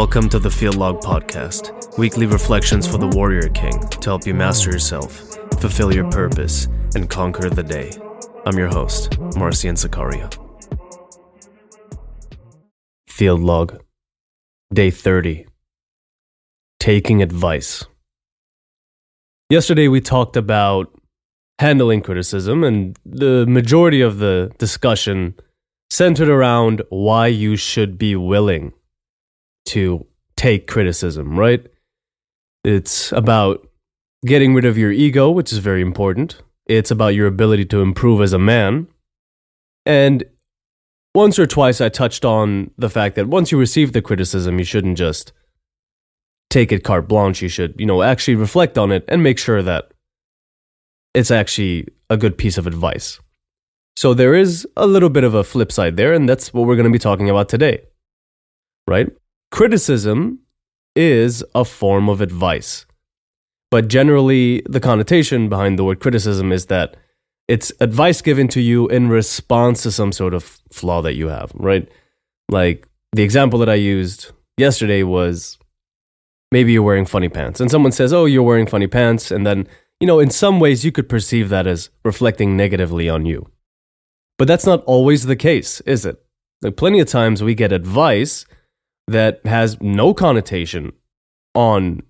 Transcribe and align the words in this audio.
Welcome 0.00 0.30
to 0.30 0.38
the 0.38 0.50
Field 0.50 0.76
Log 0.76 1.02
Podcast, 1.02 1.98
weekly 1.98 2.24
reflections 2.24 2.88
for 2.88 2.96
the 2.96 3.06
Warrior 3.08 3.50
King 3.50 3.78
to 3.86 4.08
help 4.08 4.26
you 4.26 4.32
master 4.32 4.70
yourself, 4.70 5.36
fulfill 5.60 5.94
your 5.94 6.10
purpose, 6.10 6.68
and 6.94 7.06
conquer 7.06 7.50
the 7.50 7.62
day. 7.62 7.92
I'm 8.46 8.56
your 8.56 8.68
host, 8.68 9.20
Marcian 9.36 9.74
Sakaria. 9.74 10.34
Field 13.08 13.40
Log, 13.40 13.78
Day 14.72 14.90
30 14.90 15.46
Taking 16.78 17.20
Advice. 17.20 17.84
Yesterday 19.50 19.86
we 19.86 20.00
talked 20.00 20.34
about 20.34 20.98
handling 21.58 22.00
criticism, 22.00 22.64
and 22.64 22.98
the 23.04 23.44
majority 23.46 24.00
of 24.00 24.16
the 24.16 24.50
discussion 24.56 25.34
centered 25.90 26.30
around 26.30 26.80
why 26.88 27.26
you 27.26 27.54
should 27.54 27.98
be 27.98 28.16
willing 28.16 28.72
to 29.70 30.06
take 30.36 30.66
criticism, 30.66 31.38
right? 31.38 31.66
It's 32.64 33.12
about 33.12 33.66
getting 34.24 34.54
rid 34.54 34.64
of 34.64 34.76
your 34.76 34.92
ego, 34.92 35.30
which 35.30 35.52
is 35.52 35.58
very 35.58 35.80
important. 35.80 36.42
It's 36.66 36.90
about 36.90 37.14
your 37.14 37.26
ability 37.26 37.64
to 37.66 37.80
improve 37.80 38.20
as 38.20 38.32
a 38.32 38.38
man. 38.38 38.86
And 39.86 40.24
once 41.14 41.38
or 41.38 41.46
twice 41.46 41.80
I 41.80 41.88
touched 41.88 42.24
on 42.24 42.70
the 42.78 42.90
fact 42.90 43.16
that 43.16 43.28
once 43.28 43.50
you 43.50 43.58
receive 43.58 43.92
the 43.92 44.02
criticism, 44.02 44.58
you 44.58 44.64
shouldn't 44.64 44.98
just 44.98 45.32
take 46.50 46.70
it 46.72 46.84
carte 46.84 47.08
blanche. 47.08 47.42
You 47.42 47.48
should, 47.48 47.74
you 47.78 47.86
know, 47.86 48.02
actually 48.02 48.36
reflect 48.36 48.78
on 48.78 48.92
it 48.92 49.04
and 49.08 49.22
make 49.22 49.38
sure 49.38 49.62
that 49.62 49.92
it's 51.14 51.30
actually 51.30 51.88
a 52.08 52.16
good 52.16 52.38
piece 52.38 52.58
of 52.58 52.66
advice. 52.66 53.20
So 53.96 54.14
there 54.14 54.34
is 54.34 54.66
a 54.76 54.86
little 54.86 55.10
bit 55.10 55.24
of 55.24 55.34
a 55.34 55.44
flip 55.44 55.72
side 55.72 55.96
there, 55.96 56.12
and 56.12 56.28
that's 56.28 56.54
what 56.54 56.66
we're 56.66 56.76
going 56.76 56.90
to 56.90 56.92
be 56.92 56.98
talking 56.98 57.28
about 57.28 57.48
today. 57.48 57.82
Right? 58.86 59.08
Criticism 59.50 60.40
is 60.94 61.44
a 61.54 61.64
form 61.64 62.08
of 62.08 62.20
advice. 62.20 62.86
But 63.70 63.88
generally, 63.88 64.62
the 64.68 64.80
connotation 64.80 65.48
behind 65.48 65.78
the 65.78 65.84
word 65.84 66.00
criticism 66.00 66.52
is 66.52 66.66
that 66.66 66.96
it's 67.48 67.72
advice 67.80 68.20
given 68.22 68.48
to 68.48 68.60
you 68.60 68.88
in 68.88 69.08
response 69.08 69.82
to 69.82 69.92
some 69.92 70.12
sort 70.12 70.34
of 70.34 70.60
flaw 70.72 71.02
that 71.02 71.14
you 71.14 71.28
have, 71.28 71.52
right? 71.54 71.88
Like 72.48 72.86
the 73.12 73.22
example 73.22 73.58
that 73.60 73.68
I 73.68 73.74
used 73.74 74.32
yesterday 74.56 75.02
was 75.02 75.58
maybe 76.52 76.72
you're 76.72 76.82
wearing 76.82 77.06
funny 77.06 77.28
pants, 77.28 77.60
and 77.60 77.70
someone 77.70 77.92
says, 77.92 78.12
Oh, 78.12 78.24
you're 78.24 78.42
wearing 78.42 78.66
funny 78.66 78.86
pants. 78.86 79.30
And 79.30 79.46
then, 79.46 79.66
you 80.00 80.06
know, 80.06 80.20
in 80.20 80.30
some 80.30 80.60
ways, 80.60 80.84
you 80.84 80.92
could 80.92 81.08
perceive 81.08 81.48
that 81.48 81.66
as 81.66 81.90
reflecting 82.04 82.56
negatively 82.56 83.08
on 83.08 83.26
you. 83.26 83.48
But 84.38 84.48
that's 84.48 84.66
not 84.66 84.82
always 84.84 85.26
the 85.26 85.36
case, 85.36 85.80
is 85.82 86.06
it? 86.06 86.24
Like 86.62 86.76
plenty 86.76 87.00
of 87.00 87.08
times 87.08 87.42
we 87.42 87.54
get 87.54 87.72
advice 87.72 88.46
that 89.10 89.44
has 89.44 89.80
no 89.80 90.14
connotation 90.14 90.92
on, 91.54 92.02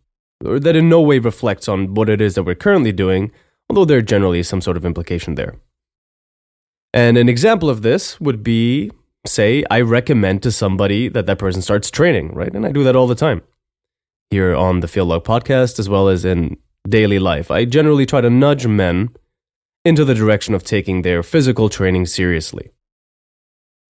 or 0.45 0.61
that 0.61 0.77
in 0.77 0.89
no 0.89 1.01
way 1.01 1.19
reflects 1.19 1.69
on 1.69 1.95
what 1.95 2.09
it 2.09 2.21
is 2.21 2.35
that 2.35 2.45
we're 2.45 2.55
currently 2.55 2.93
doing, 2.93 3.33
although 3.69 3.85
there 3.85 4.03
generally 4.03 4.41
is 4.41 4.49
some 4.49 4.61
sort 4.61 4.77
of 4.77 4.85
implication 4.85 5.35
there. 5.35 5.57
And 6.93 7.17
an 7.17 7.29
example 7.29 7.71
of 7.71 7.83
this 7.83 8.21
would 8.21 8.43
be 8.43 8.91
say, 9.27 9.65
I 9.71 9.81
recommend 9.81 10.43
to 10.43 10.51
somebody 10.51 11.09
that 11.09 11.27
that 11.27 11.39
person 11.39 11.63
starts 11.63 11.91
training, 11.91 12.35
right? 12.35 12.55
And 12.55 12.67
I 12.67 12.73
do 12.73 12.85
that 12.85 12.97
all 12.97 13.07
the 13.07 13.15
time 13.15 13.43
here 14.31 14.55
on 14.55 14.81
the 14.81 14.89
Field 14.89 15.09
Log 15.09 15.25
podcast 15.25 15.79
as 15.79 15.89
well 15.89 16.09
as 16.09 16.25
in 16.25 16.57
daily 16.89 17.19
life. 17.19 17.51
I 17.51 17.65
generally 17.65 18.07
try 18.07 18.21
to 18.21 18.31
nudge 18.31 18.67
men 18.67 19.11
into 19.85 20.05
the 20.05 20.15
direction 20.15 20.55
of 20.55 20.65
taking 20.65 21.03
their 21.03 21.23
physical 21.23 21.69
training 21.69 22.07
seriously. 22.07 22.71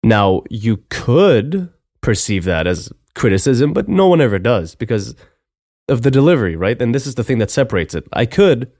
Now, 0.03 0.43
you 0.49 0.83
could 0.89 1.71
perceive 2.01 2.45
that 2.45 2.67
as 2.67 2.91
criticism, 3.19 3.73
but 3.73 3.87
no 3.87 4.07
one 4.07 4.21
ever 4.21 4.39
does 4.39 4.75
because 4.75 5.15
of 5.87 6.01
the 6.01 6.11
delivery, 6.11 6.55
right? 6.55 6.81
And 6.81 6.93
this 6.93 7.05
is 7.05 7.15
the 7.15 7.23
thing 7.23 7.37
that 7.39 7.51
separates 7.51 7.93
it. 7.93 8.07
I 8.13 8.25
could 8.25 8.71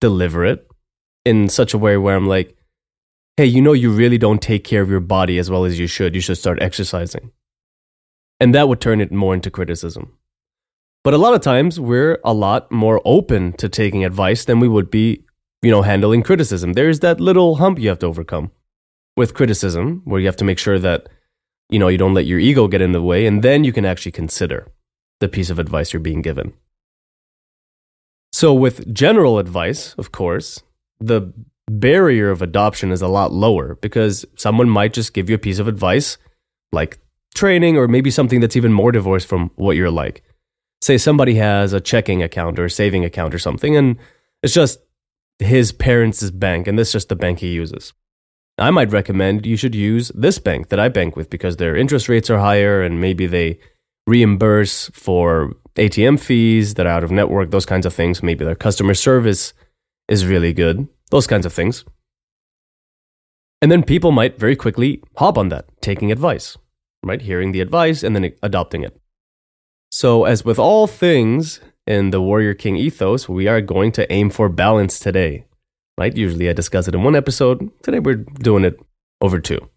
deliver 0.00 0.44
it 0.44 0.66
in 1.24 1.48
such 1.48 1.74
a 1.74 1.78
way 1.78 1.96
where 1.96 2.16
I'm 2.16 2.26
like, 2.26 2.56
hey, 3.36 3.46
you 3.46 3.60
know, 3.60 3.72
you 3.72 3.90
really 3.90 4.18
don't 4.18 4.40
take 4.40 4.64
care 4.64 4.82
of 4.82 4.90
your 4.90 5.00
body 5.00 5.38
as 5.38 5.50
well 5.50 5.64
as 5.64 5.78
you 5.78 5.86
should. 5.86 6.14
You 6.14 6.20
should 6.20 6.38
start 6.38 6.62
exercising. 6.62 7.32
And 8.40 8.54
that 8.54 8.68
would 8.68 8.80
turn 8.80 9.00
it 9.00 9.12
more 9.12 9.34
into 9.34 9.50
criticism. 9.50 10.16
But 11.04 11.14
a 11.14 11.18
lot 11.18 11.34
of 11.34 11.40
times 11.40 11.78
we're 11.78 12.18
a 12.24 12.32
lot 12.32 12.70
more 12.72 13.02
open 13.04 13.52
to 13.54 13.68
taking 13.68 14.04
advice 14.04 14.44
than 14.44 14.60
we 14.60 14.68
would 14.68 14.90
be 14.90 15.24
you 15.62 15.70
know, 15.70 15.82
handling 15.82 16.22
criticism. 16.22 16.74
There's 16.74 17.00
that 17.00 17.20
little 17.20 17.56
hump 17.56 17.78
you 17.78 17.88
have 17.88 17.98
to 18.00 18.06
overcome 18.06 18.52
with 19.16 19.34
criticism 19.34 20.02
where 20.04 20.20
you 20.20 20.26
have 20.26 20.36
to 20.36 20.44
make 20.44 20.58
sure 20.58 20.78
that, 20.78 21.08
you 21.68 21.78
know, 21.78 21.88
you 21.88 21.98
don't 21.98 22.14
let 22.14 22.26
your 22.26 22.38
ego 22.38 22.68
get 22.68 22.80
in 22.80 22.92
the 22.92 23.02
way 23.02 23.26
and 23.26 23.42
then 23.42 23.64
you 23.64 23.72
can 23.72 23.84
actually 23.84 24.12
consider 24.12 24.68
the 25.20 25.28
piece 25.28 25.50
of 25.50 25.58
advice 25.58 25.92
you're 25.92 26.00
being 26.00 26.22
given. 26.22 26.52
So, 28.32 28.52
with 28.54 28.92
general 28.92 29.38
advice, 29.38 29.94
of 29.94 30.12
course, 30.12 30.62
the 31.00 31.32
barrier 31.70 32.30
of 32.30 32.42
adoption 32.42 32.92
is 32.92 33.02
a 33.02 33.08
lot 33.08 33.32
lower 33.32 33.76
because 33.76 34.24
someone 34.36 34.68
might 34.68 34.92
just 34.92 35.14
give 35.14 35.28
you 35.28 35.36
a 35.36 35.38
piece 35.38 35.58
of 35.58 35.68
advice 35.68 36.18
like 36.72 36.98
training 37.34 37.76
or 37.76 37.88
maybe 37.88 38.10
something 38.10 38.40
that's 38.40 38.56
even 38.56 38.72
more 38.72 38.92
divorced 38.92 39.26
from 39.26 39.50
what 39.56 39.76
you're 39.76 39.90
like. 39.90 40.22
Say 40.80 40.98
somebody 40.98 41.34
has 41.34 41.72
a 41.72 41.80
checking 41.80 42.22
account 42.22 42.58
or 42.58 42.66
a 42.66 42.70
saving 42.70 43.04
account 43.04 43.34
or 43.34 43.38
something, 43.38 43.76
and 43.76 43.96
it's 44.42 44.54
just 44.54 44.78
his 45.38 45.72
parents' 45.72 46.30
bank, 46.30 46.66
and 46.66 46.78
this 46.78 46.88
is 46.88 46.92
just 46.92 47.08
the 47.08 47.16
bank 47.16 47.40
he 47.40 47.48
uses. 47.48 47.92
I 48.58 48.70
might 48.70 48.92
recommend 48.92 49.46
you 49.46 49.56
should 49.56 49.74
use 49.74 50.10
this 50.14 50.38
bank 50.38 50.68
that 50.68 50.80
I 50.80 50.88
bank 50.88 51.16
with 51.16 51.30
because 51.30 51.56
their 51.56 51.76
interest 51.76 52.08
rates 52.08 52.28
are 52.28 52.38
higher 52.38 52.82
and 52.82 53.00
maybe 53.00 53.26
they 53.26 53.58
reimburse 54.06 54.90
for 54.92 55.54
ATM 55.76 56.18
fees 56.18 56.74
that 56.74 56.86
are 56.86 56.92
out 56.92 57.04
of 57.04 57.10
network, 57.10 57.50
those 57.50 57.66
kinds 57.66 57.86
of 57.86 57.94
things. 57.94 58.22
Maybe 58.22 58.44
their 58.44 58.56
customer 58.56 58.94
service 58.94 59.52
is 60.08 60.26
really 60.26 60.52
good, 60.52 60.88
those 61.10 61.26
kinds 61.26 61.46
of 61.46 61.52
things. 61.52 61.84
And 63.60 63.70
then 63.70 63.82
people 63.82 64.12
might 64.12 64.38
very 64.38 64.56
quickly 64.56 65.02
hop 65.16 65.36
on 65.36 65.48
that, 65.50 65.66
taking 65.80 66.10
advice, 66.10 66.56
right? 67.04 67.20
Hearing 67.20 67.52
the 67.52 67.60
advice 67.60 68.02
and 68.02 68.14
then 68.14 68.32
adopting 68.42 68.82
it. 68.82 69.00
So, 69.90 70.24
as 70.24 70.44
with 70.44 70.58
all 70.58 70.86
things 70.86 71.60
in 71.86 72.10
the 72.10 72.20
Warrior 72.20 72.54
King 72.54 72.76
ethos, 72.76 73.28
we 73.28 73.48
are 73.48 73.60
going 73.60 73.90
to 73.92 74.10
aim 74.12 74.30
for 74.30 74.48
balance 74.48 74.98
today. 74.98 75.47
Right? 75.98 76.16
Usually 76.16 76.48
I 76.48 76.52
discuss 76.52 76.86
it 76.86 76.94
in 76.94 77.02
one 77.02 77.16
episode. 77.16 77.70
Today 77.82 77.98
we're 77.98 78.14
doing 78.14 78.64
it 78.64 78.78
over 79.20 79.40
two. 79.40 79.68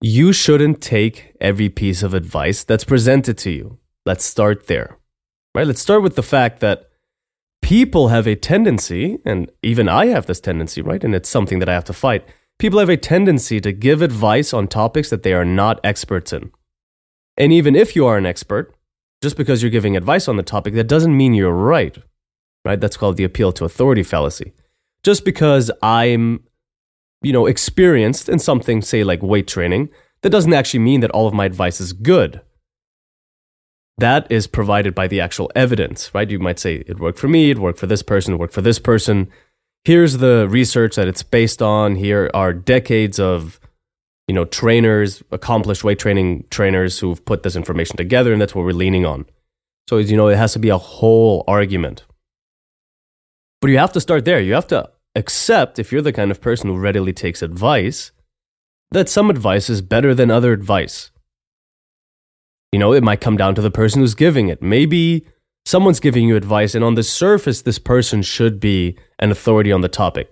You 0.00 0.32
shouldn't 0.32 0.80
take 0.80 1.34
every 1.40 1.68
piece 1.68 2.04
of 2.04 2.14
advice 2.14 2.62
that's 2.62 2.84
presented 2.84 3.36
to 3.38 3.50
you. 3.50 3.78
Let's 4.06 4.24
start 4.24 4.68
there. 4.68 4.96
Right? 5.52 5.66
Let's 5.66 5.80
start 5.80 6.04
with 6.04 6.14
the 6.14 6.22
fact 6.22 6.60
that 6.60 6.88
people 7.62 8.08
have 8.08 8.28
a 8.28 8.36
tendency, 8.36 9.18
and 9.24 9.50
even 9.62 9.88
I 9.88 10.06
have 10.06 10.26
this 10.26 10.38
tendency, 10.38 10.82
right? 10.82 11.02
And 11.02 11.16
it's 11.16 11.28
something 11.28 11.58
that 11.58 11.68
I 11.68 11.74
have 11.74 11.84
to 11.86 11.92
fight. 11.92 12.24
People 12.60 12.78
have 12.78 12.88
a 12.88 12.96
tendency 12.96 13.60
to 13.60 13.72
give 13.72 14.02
advice 14.02 14.54
on 14.54 14.68
topics 14.68 15.10
that 15.10 15.24
they 15.24 15.32
are 15.32 15.44
not 15.44 15.80
experts 15.82 16.32
in. 16.32 16.52
And 17.36 17.52
even 17.52 17.74
if 17.74 17.96
you 17.96 18.06
are 18.06 18.16
an 18.16 18.26
expert, 18.26 18.72
just 19.20 19.36
because 19.36 19.62
you're 19.62 19.70
giving 19.70 19.96
advice 19.96 20.28
on 20.28 20.36
the 20.36 20.44
topic, 20.44 20.74
that 20.74 20.86
doesn't 20.86 21.16
mean 21.16 21.34
you're 21.34 21.50
right. 21.50 21.98
Right? 22.64 22.80
That's 22.80 22.96
called 22.96 23.16
the 23.16 23.24
appeal 23.24 23.50
to 23.54 23.64
authority 23.64 24.04
fallacy. 24.04 24.52
Just 25.04 25.24
because 25.24 25.70
I'm, 25.82 26.42
you 27.22 27.32
know, 27.32 27.46
experienced 27.46 28.28
in 28.28 28.38
something, 28.38 28.82
say 28.82 29.04
like 29.04 29.22
weight 29.22 29.46
training, 29.46 29.90
that 30.22 30.30
doesn't 30.30 30.52
actually 30.52 30.80
mean 30.80 31.00
that 31.00 31.10
all 31.10 31.26
of 31.28 31.34
my 31.34 31.44
advice 31.44 31.80
is 31.80 31.92
good. 31.92 32.40
That 33.98 34.26
is 34.30 34.46
provided 34.48 34.94
by 34.94 35.06
the 35.06 35.20
actual 35.20 35.52
evidence, 35.54 36.12
right? 36.14 36.28
You 36.28 36.40
might 36.40 36.58
say 36.58 36.82
it 36.86 36.98
worked 36.98 37.18
for 37.18 37.28
me, 37.28 37.50
it 37.50 37.58
worked 37.58 37.78
for 37.78 37.86
this 37.86 38.02
person, 38.02 38.34
it 38.34 38.38
worked 38.38 38.54
for 38.54 38.62
this 38.62 38.80
person. 38.80 39.28
Here's 39.84 40.16
the 40.16 40.48
research 40.48 40.96
that 40.96 41.06
it's 41.06 41.22
based 41.22 41.62
on. 41.62 41.94
Here 41.96 42.30
are 42.34 42.52
decades 42.52 43.20
of 43.20 43.60
you 44.26 44.34
know, 44.34 44.44
trainers, 44.44 45.22
accomplished 45.30 45.84
weight 45.84 45.98
training 45.98 46.44
trainers 46.50 46.98
who've 46.98 47.22
put 47.24 47.42
this 47.42 47.56
information 47.56 47.96
together, 47.96 48.32
and 48.32 48.40
that's 48.40 48.54
what 48.54 48.64
we're 48.64 48.72
leaning 48.72 49.04
on. 49.04 49.26
So, 49.88 49.98
you 49.98 50.16
know, 50.16 50.28
it 50.28 50.36
has 50.36 50.54
to 50.54 50.58
be 50.58 50.70
a 50.70 50.78
whole 50.78 51.44
argument. 51.46 52.04
But 53.60 53.70
you 53.70 53.78
have 53.78 53.92
to 53.92 54.00
start 54.00 54.24
there. 54.24 54.40
You 54.40 54.54
have 54.54 54.66
to 54.68 54.90
accept, 55.14 55.78
if 55.78 55.92
you're 55.92 56.02
the 56.02 56.12
kind 56.12 56.30
of 56.30 56.40
person 56.40 56.68
who 56.68 56.78
readily 56.78 57.12
takes 57.12 57.42
advice, 57.42 58.12
that 58.90 59.08
some 59.08 59.30
advice 59.30 59.68
is 59.70 59.80
better 59.80 60.14
than 60.14 60.30
other 60.30 60.52
advice. 60.52 61.10
You 62.72 62.78
know, 62.78 62.92
it 62.92 63.04
might 63.04 63.20
come 63.20 63.36
down 63.36 63.54
to 63.54 63.62
the 63.62 63.70
person 63.70 64.00
who's 64.00 64.14
giving 64.14 64.48
it. 64.48 64.62
Maybe 64.62 65.26
someone's 65.64 66.00
giving 66.00 66.28
you 66.28 66.36
advice, 66.36 66.74
and 66.74 66.84
on 66.84 66.94
the 66.94 67.02
surface, 67.02 67.62
this 67.62 67.78
person 67.78 68.22
should 68.22 68.60
be 68.60 68.98
an 69.18 69.30
authority 69.30 69.70
on 69.70 69.80
the 69.80 69.88
topic. 69.88 70.30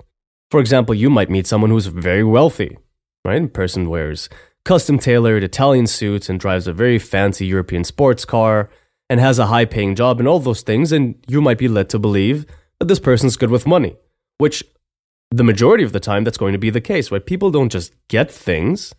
For 0.51 0.61
example, 0.61 0.95
you 0.95 1.09
might 1.09 1.31
meet 1.31 1.47
someone 1.47 1.71
who's 1.71 1.87
very 1.87 2.25
wealthy 2.25 2.77
right? 3.25 3.45
A 3.45 3.49
person 3.49 3.89
wears 3.89 4.29
custom 4.65 4.99
tailored 4.99 5.43
Italian 5.43 5.87
suits 5.87 6.29
and 6.29 6.39
drives 6.39 6.67
a 6.67 6.73
very 6.73 6.99
fancy 6.99 7.47
European 7.47 7.85
sports 7.85 8.25
car 8.25 8.71
and 9.11 9.21
has 9.21 9.39
a 9.39 9.47
high 9.47 9.65
paying 9.65 9.95
job 9.95 10.19
and 10.19 10.29
all 10.29 10.39
those 10.39 10.63
things, 10.63 10.93
and 10.93 11.17
you 11.29 11.41
might 11.41 11.59
be 11.59 11.69
led 11.69 11.89
to 11.91 11.99
believe 11.99 12.47
that 12.79 12.87
this 12.87 13.01
person's 13.01 13.37
good 13.37 13.51
with 13.51 13.67
money, 13.67 13.97
which 14.39 14.65
the 15.33 15.45
majority 15.45 15.83
of 15.83 15.93
the 15.93 16.01
time 16.01 16.25
that's 16.25 16.37
going 16.37 16.53
to 16.53 16.59
be 16.59 16.71
the 16.71 16.81
case, 16.81 17.11
right? 17.11 17.25
People 17.25 17.51
don't 17.51 17.73
just 17.73 17.95
get 18.09 18.31
things. 18.31 18.95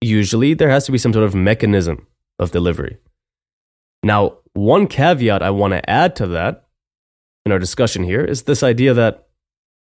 Usually 0.00 0.54
there 0.54 0.70
has 0.70 0.86
to 0.86 0.92
be 0.92 0.98
some 0.98 1.12
sort 1.12 1.26
of 1.26 1.34
mechanism 1.34 2.06
of 2.38 2.50
delivery. 2.50 2.96
Now, 4.02 4.38
one 4.54 4.86
caveat 4.86 5.42
I 5.42 5.50
want 5.50 5.72
to 5.72 5.90
add 5.90 6.16
to 6.16 6.26
that 6.28 6.64
in 7.44 7.52
our 7.52 7.58
discussion 7.58 8.04
here 8.04 8.24
is 8.24 8.42
this 8.42 8.62
idea 8.62 8.94
that 8.94 9.28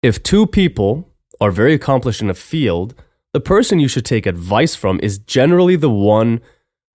if 0.02 0.22
two 0.22 0.46
people 0.46 1.12
are 1.40 1.50
very 1.50 1.74
accomplished 1.74 2.22
in 2.22 2.30
a 2.30 2.34
field, 2.34 2.94
the 3.32 3.40
person 3.40 3.80
you 3.80 3.88
should 3.88 4.04
take 4.04 4.24
advice 4.24 4.76
from 4.76 5.00
is 5.02 5.18
generally 5.18 5.74
the 5.74 5.90
one 5.90 6.40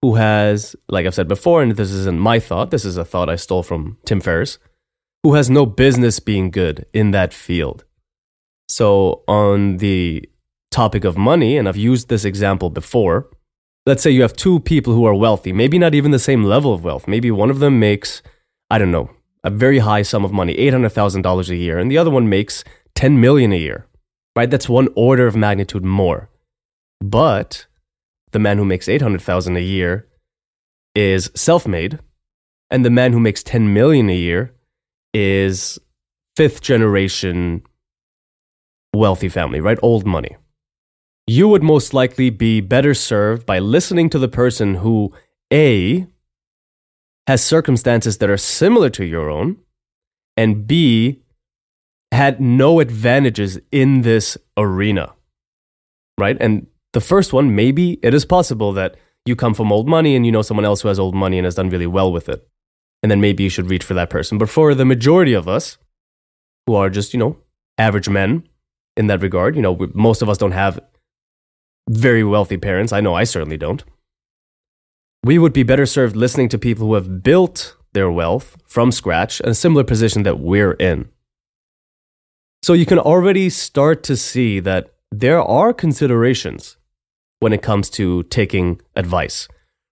who 0.00 0.14
has, 0.14 0.74
like 0.88 1.04
I've 1.04 1.14
said 1.14 1.28
before, 1.28 1.62
and 1.62 1.72
this 1.72 1.92
isn't 1.92 2.18
my 2.18 2.40
thought, 2.40 2.70
this 2.70 2.86
is 2.86 2.96
a 2.96 3.04
thought 3.04 3.28
I 3.28 3.36
stole 3.36 3.62
from 3.62 3.98
Tim 4.06 4.20
Ferriss, 4.20 4.58
who 5.22 5.34
has 5.34 5.50
no 5.50 5.66
business 5.66 6.18
being 6.20 6.50
good 6.50 6.86
in 6.94 7.10
that 7.10 7.34
field. 7.34 7.84
So, 8.72 9.22
on 9.28 9.76
the 9.76 10.26
topic 10.70 11.04
of 11.04 11.18
money, 11.18 11.58
and 11.58 11.68
I've 11.68 11.76
used 11.76 12.08
this 12.08 12.24
example 12.24 12.70
before, 12.70 13.28
let's 13.84 14.02
say 14.02 14.10
you 14.10 14.22
have 14.22 14.32
two 14.32 14.60
people 14.60 14.94
who 14.94 15.04
are 15.04 15.14
wealthy, 15.14 15.52
maybe 15.52 15.78
not 15.78 15.94
even 15.94 16.10
the 16.10 16.18
same 16.18 16.44
level 16.44 16.72
of 16.72 16.82
wealth. 16.82 17.06
Maybe 17.06 17.30
one 17.30 17.50
of 17.50 17.58
them 17.58 17.78
makes, 17.78 18.22
I 18.70 18.78
don't 18.78 18.90
know, 18.90 19.10
a 19.44 19.50
very 19.50 19.80
high 19.80 20.00
sum 20.00 20.24
of 20.24 20.32
money, 20.32 20.54
$800,000 20.54 21.50
a 21.50 21.56
year, 21.56 21.78
and 21.78 21.90
the 21.90 21.98
other 21.98 22.10
one 22.10 22.30
makes 22.30 22.64
10 22.94 23.20
million 23.20 23.52
a 23.52 23.58
year. 23.58 23.86
Right? 24.34 24.50
That's 24.50 24.70
one 24.70 24.88
order 24.96 25.26
of 25.26 25.36
magnitude 25.36 25.84
more. 25.84 26.30
But 26.98 27.66
the 28.30 28.38
man 28.38 28.56
who 28.56 28.64
makes 28.64 28.88
800,000 28.88 29.54
a 29.54 29.60
year 29.60 30.08
is 30.94 31.30
self-made, 31.34 31.98
and 32.70 32.86
the 32.86 32.96
man 33.00 33.12
who 33.12 33.20
makes 33.20 33.42
10 33.42 33.74
million 33.74 34.08
a 34.08 34.16
year 34.16 34.54
is 35.12 35.78
fifth 36.36 36.62
generation 36.62 37.64
wealthy 38.94 39.28
family, 39.28 39.60
right? 39.60 39.78
Old 39.82 40.06
money 40.06 40.36
you 41.26 41.48
would 41.48 41.62
most 41.62 41.94
likely 41.94 42.30
be 42.30 42.60
better 42.60 42.94
served 42.94 43.46
by 43.46 43.58
listening 43.58 44.10
to 44.10 44.18
the 44.18 44.28
person 44.28 44.76
who, 44.76 45.12
A, 45.52 46.06
has 47.26 47.44
circumstances 47.44 48.18
that 48.18 48.30
are 48.30 48.36
similar 48.36 48.90
to 48.90 49.04
your 49.04 49.30
own, 49.30 49.58
and 50.36 50.66
B, 50.66 51.22
had 52.10 52.40
no 52.40 52.80
advantages 52.80 53.58
in 53.70 54.02
this 54.02 54.36
arena. 54.56 55.12
Right? 56.18 56.36
And 56.40 56.66
the 56.92 57.00
first 57.00 57.32
one, 57.32 57.54
maybe 57.54 57.98
it 58.02 58.12
is 58.12 58.24
possible 58.24 58.72
that 58.74 58.96
you 59.24 59.36
come 59.36 59.54
from 59.54 59.72
old 59.72 59.88
money 59.88 60.16
and 60.16 60.26
you 60.26 60.32
know 60.32 60.42
someone 60.42 60.64
else 60.64 60.82
who 60.82 60.88
has 60.88 60.98
old 60.98 61.14
money 61.14 61.38
and 61.38 61.44
has 61.44 61.54
done 61.54 61.70
really 61.70 61.86
well 61.86 62.12
with 62.12 62.28
it. 62.28 62.46
And 63.02 63.10
then 63.10 63.20
maybe 63.20 63.44
you 63.44 63.48
should 63.48 63.70
reach 63.70 63.84
for 63.84 63.94
that 63.94 64.10
person. 64.10 64.36
But 64.36 64.50
for 64.50 64.74
the 64.74 64.84
majority 64.84 65.32
of 65.32 65.48
us 65.48 65.78
who 66.66 66.74
are 66.74 66.90
just, 66.90 67.14
you 67.14 67.18
know, 67.18 67.38
average 67.78 68.08
men 68.08 68.46
in 68.96 69.06
that 69.06 69.22
regard, 69.22 69.56
you 69.56 69.62
know, 69.62 69.78
most 69.94 70.22
of 70.22 70.28
us 70.28 70.38
don't 70.38 70.52
have 70.52 70.80
very 71.88 72.24
wealthy 72.24 72.56
parents. 72.56 72.92
I 72.92 73.00
know 73.00 73.14
I 73.14 73.24
certainly 73.24 73.56
don't. 73.56 73.82
We 75.24 75.38
would 75.38 75.52
be 75.52 75.62
better 75.62 75.86
served 75.86 76.16
listening 76.16 76.48
to 76.50 76.58
people 76.58 76.86
who 76.86 76.94
have 76.94 77.22
built 77.22 77.76
their 77.92 78.10
wealth 78.10 78.56
from 78.66 78.90
scratch 78.90 79.40
a 79.44 79.54
similar 79.54 79.84
position 79.84 80.22
that 80.24 80.38
we're 80.38 80.72
in. 80.72 81.08
So 82.62 82.72
you 82.72 82.86
can 82.86 82.98
already 82.98 83.50
start 83.50 84.02
to 84.04 84.16
see 84.16 84.60
that 84.60 84.94
there 85.10 85.42
are 85.42 85.72
considerations 85.72 86.76
when 87.40 87.52
it 87.52 87.62
comes 87.62 87.90
to 87.90 88.22
taking 88.24 88.80
advice. 88.96 89.48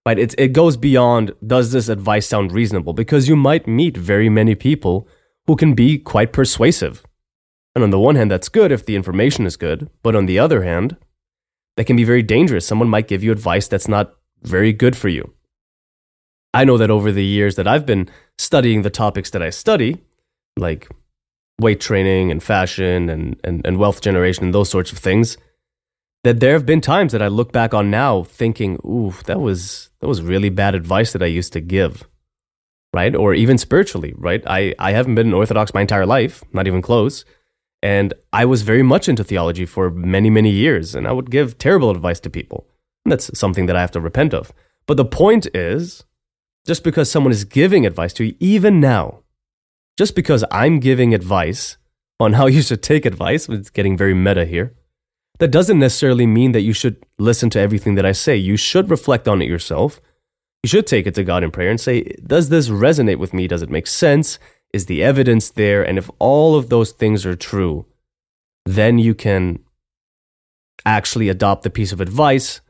Right? 0.06 0.18
It, 0.18 0.34
it 0.38 0.52
goes 0.52 0.76
beyond 0.76 1.32
does 1.46 1.72
this 1.72 1.88
advice 1.88 2.26
sound 2.26 2.52
reasonable? 2.52 2.92
Because 2.92 3.28
you 3.28 3.36
might 3.36 3.66
meet 3.66 3.96
very 3.96 4.28
many 4.28 4.54
people 4.54 5.06
who 5.46 5.56
can 5.56 5.74
be 5.74 5.98
quite 5.98 6.32
persuasive. 6.32 7.04
And 7.74 7.84
on 7.84 7.90
the 7.90 8.00
one 8.00 8.16
hand, 8.16 8.30
that's 8.30 8.48
good 8.48 8.72
if 8.72 8.84
the 8.84 8.96
information 8.96 9.46
is 9.46 9.56
good. 9.56 9.90
But 10.02 10.16
on 10.16 10.26
the 10.26 10.38
other 10.38 10.62
hand, 10.62 10.96
that 11.76 11.84
can 11.84 11.96
be 11.96 12.04
very 12.04 12.22
dangerous. 12.22 12.66
Someone 12.66 12.88
might 12.88 13.08
give 13.08 13.22
you 13.22 13.32
advice 13.32 13.68
that's 13.68 13.88
not 13.88 14.14
very 14.42 14.72
good 14.72 14.96
for 14.96 15.08
you. 15.08 15.32
I 16.52 16.64
know 16.64 16.76
that 16.78 16.90
over 16.90 17.12
the 17.12 17.24
years 17.24 17.54
that 17.56 17.68
I've 17.68 17.86
been 17.86 18.08
studying 18.38 18.82
the 18.82 18.90
topics 18.90 19.30
that 19.30 19.42
I 19.42 19.50
study, 19.50 19.98
like 20.56 20.88
weight 21.60 21.80
training 21.80 22.30
and 22.30 22.42
fashion 22.42 23.08
and, 23.08 23.38
and, 23.44 23.64
and 23.64 23.76
wealth 23.78 24.00
generation 24.00 24.44
and 24.44 24.54
those 24.54 24.70
sorts 24.70 24.90
of 24.90 24.98
things, 24.98 25.36
that 26.24 26.40
there 26.40 26.52
have 26.52 26.66
been 26.66 26.80
times 26.80 27.12
that 27.12 27.22
I 27.22 27.28
look 27.28 27.52
back 27.52 27.72
on 27.72 27.90
now 27.90 28.24
thinking, 28.24 28.76
ooh, 28.84 29.14
that 29.26 29.40
was 29.40 29.90
that 30.00 30.08
was 30.08 30.22
really 30.22 30.48
bad 30.48 30.74
advice 30.74 31.12
that 31.12 31.22
I 31.22 31.26
used 31.26 31.52
to 31.52 31.60
give. 31.60 32.06
Right? 32.92 33.14
Or 33.14 33.34
even 33.34 33.56
spiritually, 33.56 34.14
right? 34.16 34.42
I, 34.48 34.74
I 34.78 34.90
haven't 34.90 35.14
been 35.14 35.32
Orthodox 35.32 35.72
my 35.72 35.82
entire 35.82 36.06
life, 36.06 36.42
not 36.52 36.66
even 36.66 36.82
close. 36.82 37.24
And 37.82 38.12
I 38.32 38.44
was 38.44 38.62
very 38.62 38.82
much 38.82 39.08
into 39.08 39.24
theology 39.24 39.64
for 39.64 39.90
many, 39.90 40.28
many 40.28 40.50
years, 40.50 40.94
and 40.94 41.06
I 41.08 41.12
would 41.12 41.30
give 41.30 41.56
terrible 41.56 41.90
advice 41.90 42.20
to 42.20 42.30
people. 42.30 42.66
That's 43.04 43.36
something 43.38 43.66
that 43.66 43.76
I 43.76 43.80
have 43.80 43.92
to 43.92 44.00
repent 44.00 44.34
of. 44.34 44.52
But 44.86 44.96
the 44.96 45.04
point 45.04 45.46
is, 45.54 46.04
just 46.66 46.84
because 46.84 47.10
someone 47.10 47.32
is 47.32 47.44
giving 47.44 47.86
advice 47.86 48.12
to 48.14 48.24
you, 48.24 48.34
even 48.38 48.80
now, 48.80 49.20
just 49.96 50.14
because 50.14 50.44
I'm 50.50 50.78
giving 50.78 51.14
advice 51.14 51.78
on 52.18 52.34
how 52.34 52.46
you 52.54 52.62
should 52.62 52.82
take 52.82 53.06
advice, 53.06 53.48
it's 53.48 53.70
getting 53.70 53.96
very 53.96 54.14
meta 54.14 54.44
here, 54.44 54.74
that 55.38 55.50
doesn't 55.50 55.78
necessarily 55.78 56.26
mean 56.26 56.52
that 56.52 56.60
you 56.60 56.74
should 56.74 57.04
listen 57.18 57.48
to 57.50 57.58
everything 57.58 57.94
that 57.94 58.04
I 58.04 58.12
say. 58.12 58.36
You 58.36 58.58
should 58.58 58.90
reflect 58.90 59.26
on 59.26 59.40
it 59.40 59.48
yourself. 59.48 60.00
You 60.62 60.68
should 60.68 60.86
take 60.86 61.06
it 61.06 61.14
to 61.14 61.24
God 61.24 61.42
in 61.42 61.50
prayer 61.50 61.70
and 61.70 61.80
say, 61.80 62.02
Does 62.26 62.50
this 62.50 62.68
resonate 62.68 63.16
with 63.16 63.32
me? 63.32 63.46
Does 63.46 63.62
it 63.62 63.70
make 63.70 63.86
sense? 63.86 64.38
Is 64.72 64.86
the 64.86 65.02
evidence 65.02 65.50
there? 65.50 65.82
And 65.82 65.98
if 65.98 66.10
all 66.18 66.54
of 66.56 66.68
those 66.68 66.92
things 66.92 67.26
are 67.26 67.36
true, 67.36 67.86
then 68.64 68.98
you 68.98 69.14
can 69.14 69.60
actually 70.86 71.28
adopt 71.28 71.62
the 71.62 71.70
piece 71.70 71.92
of 71.92 72.00
advice, 72.00 72.60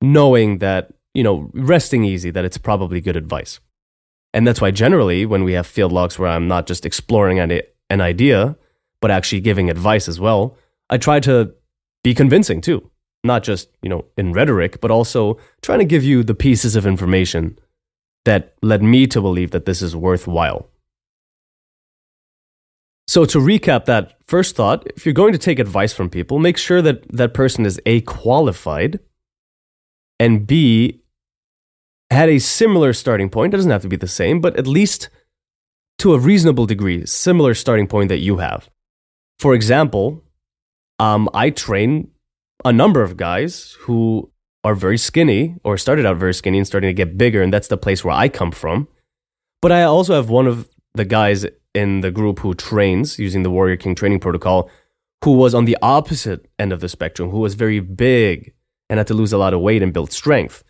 knowing 0.00 0.58
that, 0.58 0.92
you 1.14 1.22
know, 1.22 1.50
resting 1.52 2.04
easy 2.04 2.30
that 2.30 2.44
it's 2.44 2.58
probably 2.58 3.00
good 3.00 3.16
advice. 3.16 3.60
And 4.32 4.46
that's 4.46 4.60
why 4.60 4.70
generally 4.70 5.26
when 5.26 5.44
we 5.44 5.54
have 5.54 5.66
field 5.66 5.92
logs 5.92 6.18
where 6.18 6.28
I'm 6.28 6.48
not 6.48 6.66
just 6.66 6.86
exploring 6.86 7.38
an, 7.38 7.60
an 7.90 8.00
idea, 8.00 8.56
but 9.00 9.10
actually 9.10 9.40
giving 9.40 9.70
advice 9.70 10.08
as 10.08 10.20
well, 10.20 10.56
I 10.90 10.98
try 10.98 11.20
to 11.20 11.54
be 12.04 12.14
convincing 12.14 12.60
too. 12.60 12.90
Not 13.24 13.42
just, 13.42 13.68
you 13.82 13.88
know, 13.88 14.04
in 14.16 14.32
rhetoric, 14.32 14.80
but 14.80 14.92
also 14.92 15.38
trying 15.60 15.80
to 15.80 15.84
give 15.84 16.04
you 16.04 16.22
the 16.22 16.34
pieces 16.34 16.76
of 16.76 16.86
information 16.86 17.58
that 18.24 18.54
led 18.62 18.82
me 18.82 19.06
to 19.08 19.20
believe 19.20 19.50
that 19.50 19.64
this 19.64 19.82
is 19.82 19.96
worthwhile. 19.96 20.68
So, 23.08 23.24
to 23.24 23.38
recap 23.38 23.86
that 23.86 24.18
first 24.26 24.54
thought, 24.54 24.86
if 24.94 25.06
you're 25.06 25.14
going 25.14 25.32
to 25.32 25.38
take 25.38 25.58
advice 25.58 25.94
from 25.94 26.10
people, 26.10 26.38
make 26.38 26.58
sure 26.58 26.82
that 26.82 27.10
that 27.10 27.32
person 27.32 27.64
is 27.64 27.80
A, 27.86 28.02
qualified, 28.02 29.00
and 30.20 30.46
B, 30.46 31.00
had 32.10 32.28
a 32.28 32.38
similar 32.38 32.92
starting 32.92 33.30
point. 33.30 33.54
It 33.54 33.56
doesn't 33.56 33.70
have 33.70 33.82
to 33.82 33.88
be 33.88 33.96
the 33.96 34.06
same, 34.06 34.42
but 34.42 34.56
at 34.56 34.66
least 34.66 35.08
to 36.00 36.12
a 36.12 36.18
reasonable 36.18 36.66
degree, 36.66 37.06
similar 37.06 37.54
starting 37.54 37.86
point 37.86 38.10
that 38.10 38.18
you 38.18 38.36
have. 38.36 38.68
For 39.38 39.54
example, 39.54 40.22
um, 40.98 41.30
I 41.32 41.48
train 41.48 42.10
a 42.62 42.74
number 42.74 43.02
of 43.02 43.16
guys 43.16 43.74
who 43.80 44.30
are 44.64 44.74
very 44.74 44.98
skinny 44.98 45.56
or 45.64 45.78
started 45.78 46.04
out 46.04 46.18
very 46.18 46.34
skinny 46.34 46.58
and 46.58 46.66
starting 46.66 46.88
to 46.88 46.94
get 46.94 47.16
bigger, 47.16 47.42
and 47.42 47.52
that's 47.52 47.68
the 47.68 47.78
place 47.78 48.04
where 48.04 48.14
I 48.14 48.28
come 48.28 48.50
from. 48.50 48.86
But 49.62 49.72
I 49.72 49.84
also 49.84 50.14
have 50.14 50.28
one 50.28 50.46
of 50.46 50.68
the 50.94 51.06
guys 51.06 51.46
in 51.74 52.00
the 52.00 52.10
group 52.10 52.40
who 52.40 52.54
trains 52.54 53.18
using 53.18 53.42
the 53.42 53.50
Warrior 53.50 53.76
King 53.76 53.94
training 53.94 54.20
protocol 54.20 54.70
who 55.24 55.32
was 55.32 55.54
on 55.54 55.64
the 55.64 55.76
opposite 55.82 56.46
end 56.58 56.72
of 56.72 56.80
the 56.80 56.88
spectrum, 56.88 57.30
who 57.30 57.40
was 57.40 57.54
very 57.54 57.80
big 57.80 58.54
and 58.88 58.98
had 58.98 59.06
to 59.08 59.14
lose 59.14 59.32
a 59.32 59.38
lot 59.38 59.54
of 59.54 59.60
weight 59.60 59.82
and 59.82 59.92
build 59.92 60.12
strength. 60.12 60.62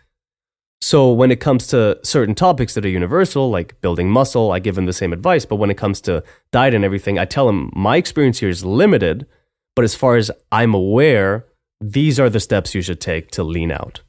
So 0.81 1.13
when 1.13 1.31
it 1.31 1.41
comes 1.41 1.67
to 1.69 1.99
certain 2.03 2.35
topics 2.35 2.75
that 2.75 2.85
are 2.85 2.89
universal, 2.89 3.51
like 3.51 3.81
building 3.81 4.11
muscle, 4.11 4.53
I 4.53 4.59
give 4.59 4.79
him 4.79 4.87
the 4.87 4.93
same 4.93 5.13
advice. 5.13 5.45
But 5.45 5.57
when 5.57 5.71
it 5.71 5.77
comes 5.77 6.01
to 6.03 6.23
diet 6.53 6.75
and 6.75 6.85
everything, 6.85 7.19
I 7.19 7.25
tell 7.25 7.49
him 7.49 7.71
my 7.75 7.97
experience 7.97 8.39
here 8.39 8.49
is 8.49 8.65
limited. 8.65 9.27
But 9.75 9.85
as 9.85 9.95
far 9.95 10.17
as 10.17 10.31
I'm 10.51 10.75
aware, 10.75 11.47
these 11.81 12.19
are 12.19 12.31
the 12.31 12.41
steps 12.41 12.75
you 12.75 12.83
should 12.83 13.01
take 13.01 13.31
to 13.33 13.43
lean 13.43 13.71
out. 13.71 14.03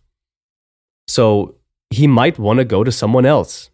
So 1.08 1.56
he 1.90 2.08
might 2.08 2.38
want 2.38 2.60
to 2.60 2.66
go 2.66 2.84
to 2.84 2.92
someone 2.92 3.26
else 3.26 3.69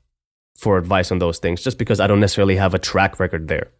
for 0.55 0.77
advice 0.77 1.11
on 1.11 1.19
those 1.19 1.39
things 1.39 1.61
just 1.61 1.77
because 1.77 1.99
I 1.99 2.07
don't 2.07 2.19
necessarily 2.19 2.55
have 2.55 2.73
a 2.73 2.79
track 2.79 3.19
record 3.19 3.47
there. 3.47 3.71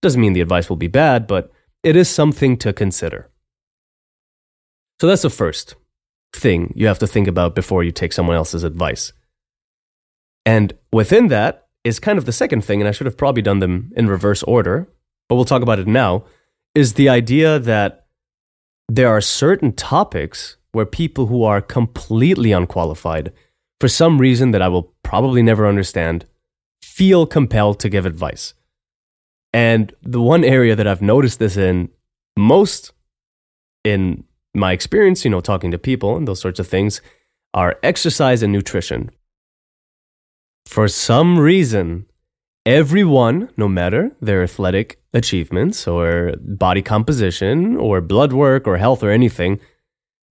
Doesn't 0.00 0.20
mean 0.20 0.32
the 0.32 0.40
advice 0.40 0.68
will 0.68 0.76
be 0.76 0.88
bad, 0.88 1.26
but 1.26 1.52
it 1.82 1.96
is 1.96 2.08
something 2.08 2.56
to 2.58 2.72
consider. 2.72 3.30
So 5.00 5.06
that's 5.06 5.22
the 5.22 5.30
first 5.30 5.74
thing 6.32 6.72
you 6.76 6.86
have 6.86 6.98
to 7.00 7.06
think 7.06 7.28
about 7.28 7.54
before 7.54 7.84
you 7.84 7.92
take 7.92 8.12
someone 8.12 8.36
else's 8.36 8.64
advice. 8.64 9.12
And 10.46 10.72
within 10.92 11.28
that 11.28 11.66
is 11.84 12.00
kind 12.00 12.18
of 12.18 12.24
the 12.24 12.32
second 12.32 12.64
thing, 12.64 12.80
and 12.80 12.88
I 12.88 12.92
should 12.92 13.06
have 13.06 13.16
probably 13.16 13.42
done 13.42 13.58
them 13.58 13.92
in 13.96 14.08
reverse 14.08 14.42
order, 14.44 14.88
but 15.28 15.34
we'll 15.34 15.44
talk 15.44 15.62
about 15.62 15.78
it 15.78 15.86
now, 15.86 16.24
is 16.74 16.94
the 16.94 17.08
idea 17.08 17.58
that 17.58 18.06
there 18.88 19.08
are 19.08 19.20
certain 19.20 19.72
topics 19.72 20.56
where 20.72 20.86
people 20.86 21.26
who 21.26 21.44
are 21.44 21.60
completely 21.60 22.52
unqualified 22.52 23.32
for 23.80 23.88
some 23.88 24.18
reason 24.18 24.52
that 24.52 24.62
I 24.62 24.68
will 24.68 24.94
probably 25.12 25.42
never 25.42 25.68
understand, 25.68 26.24
feel 26.80 27.26
compelled 27.26 27.78
to 27.78 27.90
give 27.90 28.06
advice. 28.06 28.54
And 29.52 29.92
the 30.00 30.22
one 30.22 30.42
area 30.42 30.74
that 30.74 30.86
I've 30.86 31.02
noticed 31.02 31.38
this 31.38 31.58
in 31.58 31.90
most 32.34 32.92
in 33.84 34.24
my 34.54 34.72
experience, 34.72 35.22
you 35.22 35.30
know, 35.30 35.42
talking 35.42 35.70
to 35.70 35.76
people 35.76 36.16
and 36.16 36.26
those 36.26 36.40
sorts 36.40 36.58
of 36.58 36.66
things, 36.66 37.02
are 37.52 37.78
exercise 37.82 38.42
and 38.42 38.54
nutrition. 38.54 39.10
For 40.64 40.88
some 40.88 41.38
reason, 41.38 42.06
everyone, 42.64 43.50
no 43.58 43.68
matter 43.68 44.12
their 44.22 44.42
athletic 44.42 44.98
achievements 45.12 45.86
or 45.86 46.32
body 46.40 46.80
composition 46.80 47.76
or 47.76 48.00
blood 48.00 48.32
work 48.32 48.66
or 48.66 48.78
health 48.78 49.02
or 49.02 49.10
anything, 49.10 49.60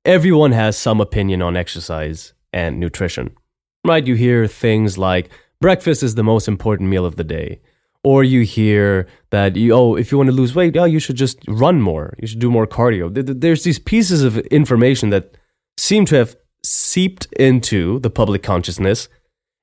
everyone 0.05 0.53
has 0.53 0.75
some 0.75 0.99
opinion 0.99 1.43
on 1.43 1.55
exercise 1.55 2.33
and 2.51 2.79
nutrition. 2.79 3.35
Right? 3.83 4.05
You 4.05 4.15
hear 4.15 4.47
things 4.47 4.97
like 4.97 5.29
breakfast 5.59 6.03
is 6.03 6.15
the 6.15 6.23
most 6.23 6.47
important 6.47 6.89
meal 6.89 7.05
of 7.05 7.15
the 7.15 7.23
day. 7.23 7.61
Or 8.03 8.23
you 8.23 8.41
hear 8.41 9.07
that 9.29 9.55
you, 9.55 9.73
oh, 9.73 9.95
if 9.95 10.11
you 10.11 10.17
want 10.17 10.29
to 10.29 10.35
lose 10.35 10.55
weight, 10.55 10.75
oh, 10.75 10.85
you 10.85 10.99
should 10.99 11.17
just 11.17 11.37
run 11.47 11.81
more. 11.81 12.15
You 12.19 12.27
should 12.27 12.39
do 12.39 12.49
more 12.49 12.65
cardio. 12.65 13.11
There's 13.13 13.63
these 13.63 13.77
pieces 13.77 14.23
of 14.23 14.37
information 14.37 15.09
that 15.11 15.37
seem 15.77 16.05
to 16.05 16.15
have 16.15 16.35
seeped 16.63 17.27
into 17.33 17.99
the 17.99 18.09
public 18.09 18.41
consciousness 18.41 19.07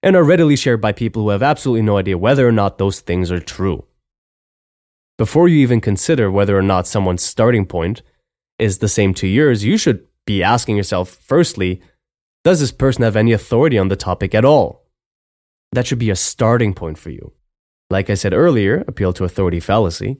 and 0.02 0.14
are 0.14 0.22
readily 0.22 0.54
shared 0.54 0.80
by 0.80 0.92
people 0.92 1.22
who 1.22 1.30
have 1.30 1.42
absolutely 1.42 1.82
no 1.82 1.96
idea 1.96 2.16
whether 2.16 2.46
or 2.46 2.52
not 2.52 2.78
those 2.78 3.00
things 3.00 3.32
are 3.32 3.40
true. 3.40 3.84
Before 5.16 5.48
you 5.48 5.58
even 5.58 5.80
consider 5.80 6.30
whether 6.30 6.56
or 6.56 6.62
not 6.62 6.86
someone's 6.86 7.24
starting 7.24 7.66
point 7.66 8.02
is 8.60 8.78
the 8.78 8.88
same 8.88 9.14
to 9.14 9.26
yours, 9.26 9.64
you 9.64 9.76
should 9.76 10.06
be 10.26 10.44
asking 10.44 10.76
yourself 10.76 11.08
firstly, 11.08 11.82
does 12.44 12.60
this 12.60 12.72
person 12.72 13.02
have 13.02 13.16
any 13.16 13.32
authority 13.32 13.78
on 13.78 13.88
the 13.88 13.96
topic 13.96 14.34
at 14.34 14.44
all? 14.44 14.86
That 15.72 15.86
should 15.86 15.98
be 15.98 16.10
a 16.10 16.16
starting 16.16 16.74
point 16.74 16.98
for 16.98 17.10
you. 17.10 17.32
Like 17.90 18.10
I 18.10 18.14
said 18.14 18.34
earlier, 18.34 18.84
appeal 18.86 19.12
to 19.14 19.24
authority 19.24 19.60
fallacy. 19.60 20.18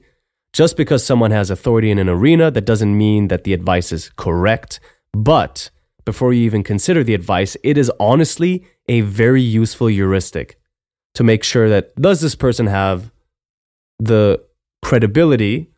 Just 0.53 0.77
because 0.77 1.03
someone 1.03 1.31
has 1.31 1.49
authority 1.49 1.91
in 1.91 1.99
an 1.99 2.09
arena, 2.09 2.49
that 2.51 2.65
doesn't 2.65 2.97
mean 2.97 3.27
that 3.27 3.43
the 3.43 3.53
advice 3.53 3.91
is 3.91 4.11
correct. 4.15 4.79
But 5.13 5.69
before 6.05 6.33
you 6.33 6.43
even 6.43 6.63
consider 6.63 7.03
the 7.03 7.13
advice, 7.13 7.55
it 7.63 7.77
is 7.77 7.91
honestly 7.99 8.65
a 8.87 9.01
very 9.01 9.41
useful 9.41 9.87
heuristic 9.87 10.59
to 11.13 11.23
make 11.23 11.43
sure 11.43 11.69
that 11.69 11.95
does 11.95 12.21
this 12.21 12.35
person 12.35 12.67
have 12.67 13.11
the 13.99 14.43
credibility 14.81 15.69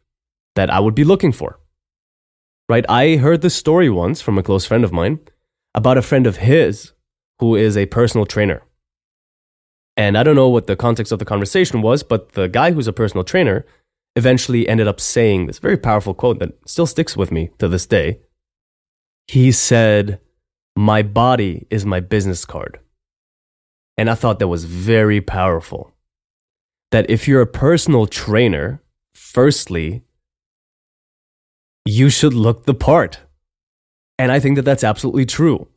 that 0.55 0.69
I 0.69 0.79
would 0.79 0.95
be 0.95 1.03
looking 1.03 1.31
for? 1.31 1.60
Right? 2.69 2.86
I 2.88 3.17
heard 3.17 3.41
this 3.41 3.55
story 3.55 3.89
once 3.89 4.21
from 4.21 4.38
a 4.38 4.43
close 4.43 4.65
friend 4.65 4.83
of 4.83 4.93
mine 4.93 5.19
about 5.74 5.98
a 5.98 6.01
friend 6.01 6.28
of 6.28 6.38
his 6.38 6.94
who 7.40 7.56
is 7.56 7.78
a 7.78 7.86
personal 7.88 8.25
trainer. 8.25 8.62
And 9.98 10.18
I 10.18 10.24
don't 10.24 10.36
know 10.36 10.50
what 10.50 10.68
the 10.68 10.75
context 10.75 11.12
of 11.12 11.20
the 11.20 11.25
conversation 11.25 11.82
was, 11.82 12.04
but 12.04 12.34
the 12.34 12.48
guy 12.48 12.72
who's 12.72 12.88
a 12.88 12.94
personal 12.94 13.24
trainer 13.24 13.66
eventually 14.16 14.68
ended 14.68 14.88
up 14.88 15.00
saying 15.00 15.46
this 15.46 15.60
very 15.60 15.78
powerful 15.78 16.13
quote 16.13 16.40
that 16.40 16.58
still 16.66 16.88
sticks 16.88 17.18
with 17.18 17.32
me 17.32 17.50
to 17.60 17.68
this 17.68 17.86
day. 17.86 18.20
He 19.28 19.51
said, 19.51 20.20
My 20.75 21.01
body 21.01 21.68
is 21.70 21.86
my 21.86 22.00
business 22.00 22.46
card. 22.46 22.80
And 23.98 24.10
I 24.10 24.16
thought 24.16 24.40
that 24.40 24.48
was 24.48 24.66
very 24.66 25.22
powerful. 25.22 25.94
That 26.92 27.10
if 27.10 27.28
you're 27.28 27.42
a 27.42 27.48
personal 27.48 28.08
trainer, 28.08 28.82
firstly, 29.13 30.04
you 31.86 32.10
should 32.10 32.34
look 32.34 32.66
the 32.66 32.74
part. 32.74 33.20
And 34.22 34.32
I 34.32 34.40
think 34.40 34.56
that 34.56 34.66
that's 34.66 34.84
absolutely 34.84 35.25
true. 35.25 35.68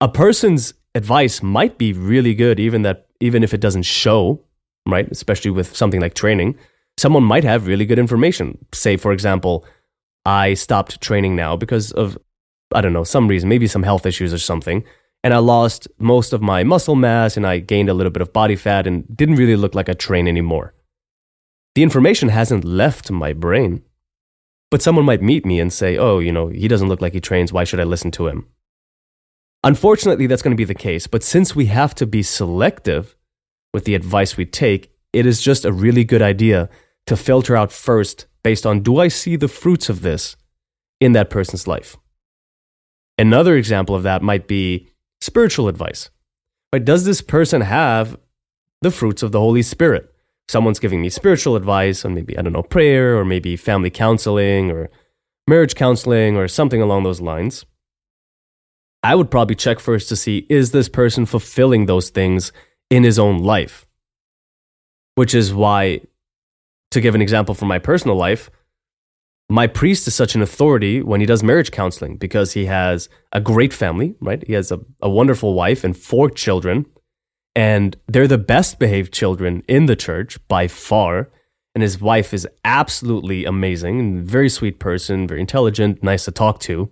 A 0.00 0.08
person's 0.08 0.72
advice 0.94 1.42
might 1.42 1.76
be 1.76 1.92
really 1.92 2.32
good, 2.32 2.58
even 2.58 2.80
that 2.82 3.06
even 3.20 3.44
if 3.44 3.52
it 3.52 3.60
doesn't 3.60 3.82
show, 3.82 4.42
right? 4.88 5.06
Especially 5.10 5.50
with 5.50 5.76
something 5.76 6.00
like 6.00 6.14
training, 6.14 6.56
someone 6.96 7.22
might 7.22 7.44
have 7.44 7.66
really 7.66 7.84
good 7.84 7.98
information. 7.98 8.64
Say, 8.72 8.96
for 8.96 9.12
example, 9.12 9.66
I 10.24 10.54
stopped 10.54 11.02
training 11.02 11.36
now 11.36 11.54
because 11.54 11.92
of 11.92 12.16
I 12.74 12.80
don't 12.80 12.94
know 12.94 13.04
some 13.04 13.28
reason, 13.28 13.46
maybe 13.50 13.66
some 13.66 13.82
health 13.82 14.06
issues 14.06 14.32
or 14.32 14.38
something, 14.38 14.82
and 15.22 15.34
I 15.34 15.38
lost 15.38 15.88
most 15.98 16.32
of 16.32 16.40
my 16.40 16.64
muscle 16.64 16.96
mass 16.96 17.36
and 17.36 17.46
I 17.46 17.58
gained 17.58 17.90
a 17.90 17.94
little 17.94 18.12
bit 18.12 18.22
of 18.22 18.32
body 18.32 18.56
fat 18.56 18.86
and 18.86 19.04
didn't 19.14 19.36
really 19.36 19.56
look 19.56 19.74
like 19.74 19.90
I 19.90 19.92
train 19.92 20.26
anymore. 20.26 20.72
The 21.74 21.82
information 21.82 22.30
hasn't 22.30 22.64
left 22.64 23.10
my 23.10 23.34
brain. 23.34 23.82
But 24.72 24.80
someone 24.80 25.04
might 25.04 25.20
meet 25.20 25.44
me 25.44 25.60
and 25.60 25.70
say, 25.70 25.98
oh, 25.98 26.18
you 26.18 26.32
know, 26.32 26.48
he 26.48 26.66
doesn't 26.66 26.88
look 26.88 27.02
like 27.02 27.12
he 27.12 27.20
trains. 27.20 27.52
Why 27.52 27.62
should 27.62 27.78
I 27.78 27.84
listen 27.84 28.10
to 28.12 28.26
him? 28.26 28.46
Unfortunately, 29.62 30.26
that's 30.26 30.40
going 30.40 30.56
to 30.56 30.60
be 30.60 30.64
the 30.64 30.74
case. 30.74 31.06
But 31.06 31.22
since 31.22 31.54
we 31.54 31.66
have 31.66 31.94
to 31.96 32.06
be 32.06 32.22
selective 32.22 33.14
with 33.74 33.84
the 33.84 33.94
advice 33.94 34.38
we 34.38 34.46
take, 34.46 34.90
it 35.12 35.26
is 35.26 35.42
just 35.42 35.66
a 35.66 35.72
really 35.72 36.04
good 36.04 36.22
idea 36.22 36.70
to 37.06 37.18
filter 37.18 37.54
out 37.54 37.70
first 37.70 38.24
based 38.42 38.64
on 38.64 38.80
do 38.80 38.98
I 38.98 39.08
see 39.08 39.36
the 39.36 39.46
fruits 39.46 39.90
of 39.90 40.00
this 40.00 40.36
in 41.02 41.12
that 41.12 41.28
person's 41.28 41.66
life? 41.66 41.98
Another 43.18 43.56
example 43.56 43.94
of 43.94 44.04
that 44.04 44.22
might 44.22 44.48
be 44.48 44.88
spiritual 45.20 45.68
advice. 45.68 46.08
Right? 46.72 46.82
Does 46.82 47.04
this 47.04 47.20
person 47.20 47.60
have 47.60 48.16
the 48.80 48.90
fruits 48.90 49.22
of 49.22 49.32
the 49.32 49.40
Holy 49.40 49.60
Spirit? 49.60 50.11
Someone's 50.48 50.78
giving 50.78 51.00
me 51.00 51.08
spiritual 51.08 51.56
advice 51.56 52.04
on 52.04 52.14
maybe, 52.14 52.36
I 52.36 52.42
don't 52.42 52.52
know, 52.52 52.62
prayer 52.62 53.16
or 53.16 53.24
maybe 53.24 53.56
family 53.56 53.90
counseling 53.90 54.70
or 54.70 54.90
marriage 55.46 55.74
counseling 55.74 56.36
or 56.36 56.48
something 56.48 56.82
along 56.82 57.04
those 57.04 57.20
lines. 57.20 57.64
I 59.02 59.14
would 59.14 59.30
probably 59.30 59.56
check 59.56 59.80
first 59.80 60.08
to 60.10 60.16
see 60.16 60.46
is 60.48 60.70
this 60.70 60.88
person 60.88 61.26
fulfilling 61.26 61.86
those 61.86 62.10
things 62.10 62.52
in 62.90 63.02
his 63.02 63.18
own 63.18 63.38
life? 63.38 63.86
Which 65.14 65.34
is 65.34 65.52
why, 65.52 66.02
to 66.90 67.00
give 67.00 67.14
an 67.14 67.22
example 67.22 67.54
from 67.54 67.68
my 67.68 67.78
personal 67.78 68.16
life, 68.16 68.50
my 69.48 69.66
priest 69.66 70.06
is 70.06 70.14
such 70.14 70.34
an 70.34 70.40
authority 70.40 71.02
when 71.02 71.20
he 71.20 71.26
does 71.26 71.42
marriage 71.42 71.70
counseling 71.72 72.16
because 72.16 72.52
he 72.52 72.66
has 72.66 73.08
a 73.32 73.40
great 73.40 73.72
family, 73.72 74.14
right? 74.20 74.42
He 74.46 74.54
has 74.54 74.72
a, 74.72 74.80
a 75.02 75.10
wonderful 75.10 75.54
wife 75.54 75.84
and 75.84 75.96
four 75.96 76.30
children, 76.30 76.86
and 77.54 77.96
they're 78.06 78.28
the 78.28 78.38
best 78.38 78.78
behaved 78.78 79.12
children 79.12 79.62
in 79.68 79.86
the 79.86 79.96
church 79.96 80.38
by 80.48 80.68
far. 80.68 81.30
And 81.74 81.82
his 81.82 82.00
wife 82.00 82.34
is 82.34 82.46
absolutely 82.64 83.44
amazing 83.44 84.24
very 84.24 84.48
sweet 84.48 84.78
person, 84.78 85.26
very 85.26 85.40
intelligent, 85.40 86.02
nice 86.02 86.26
to 86.26 86.30
talk 86.30 86.60
to. 86.60 86.90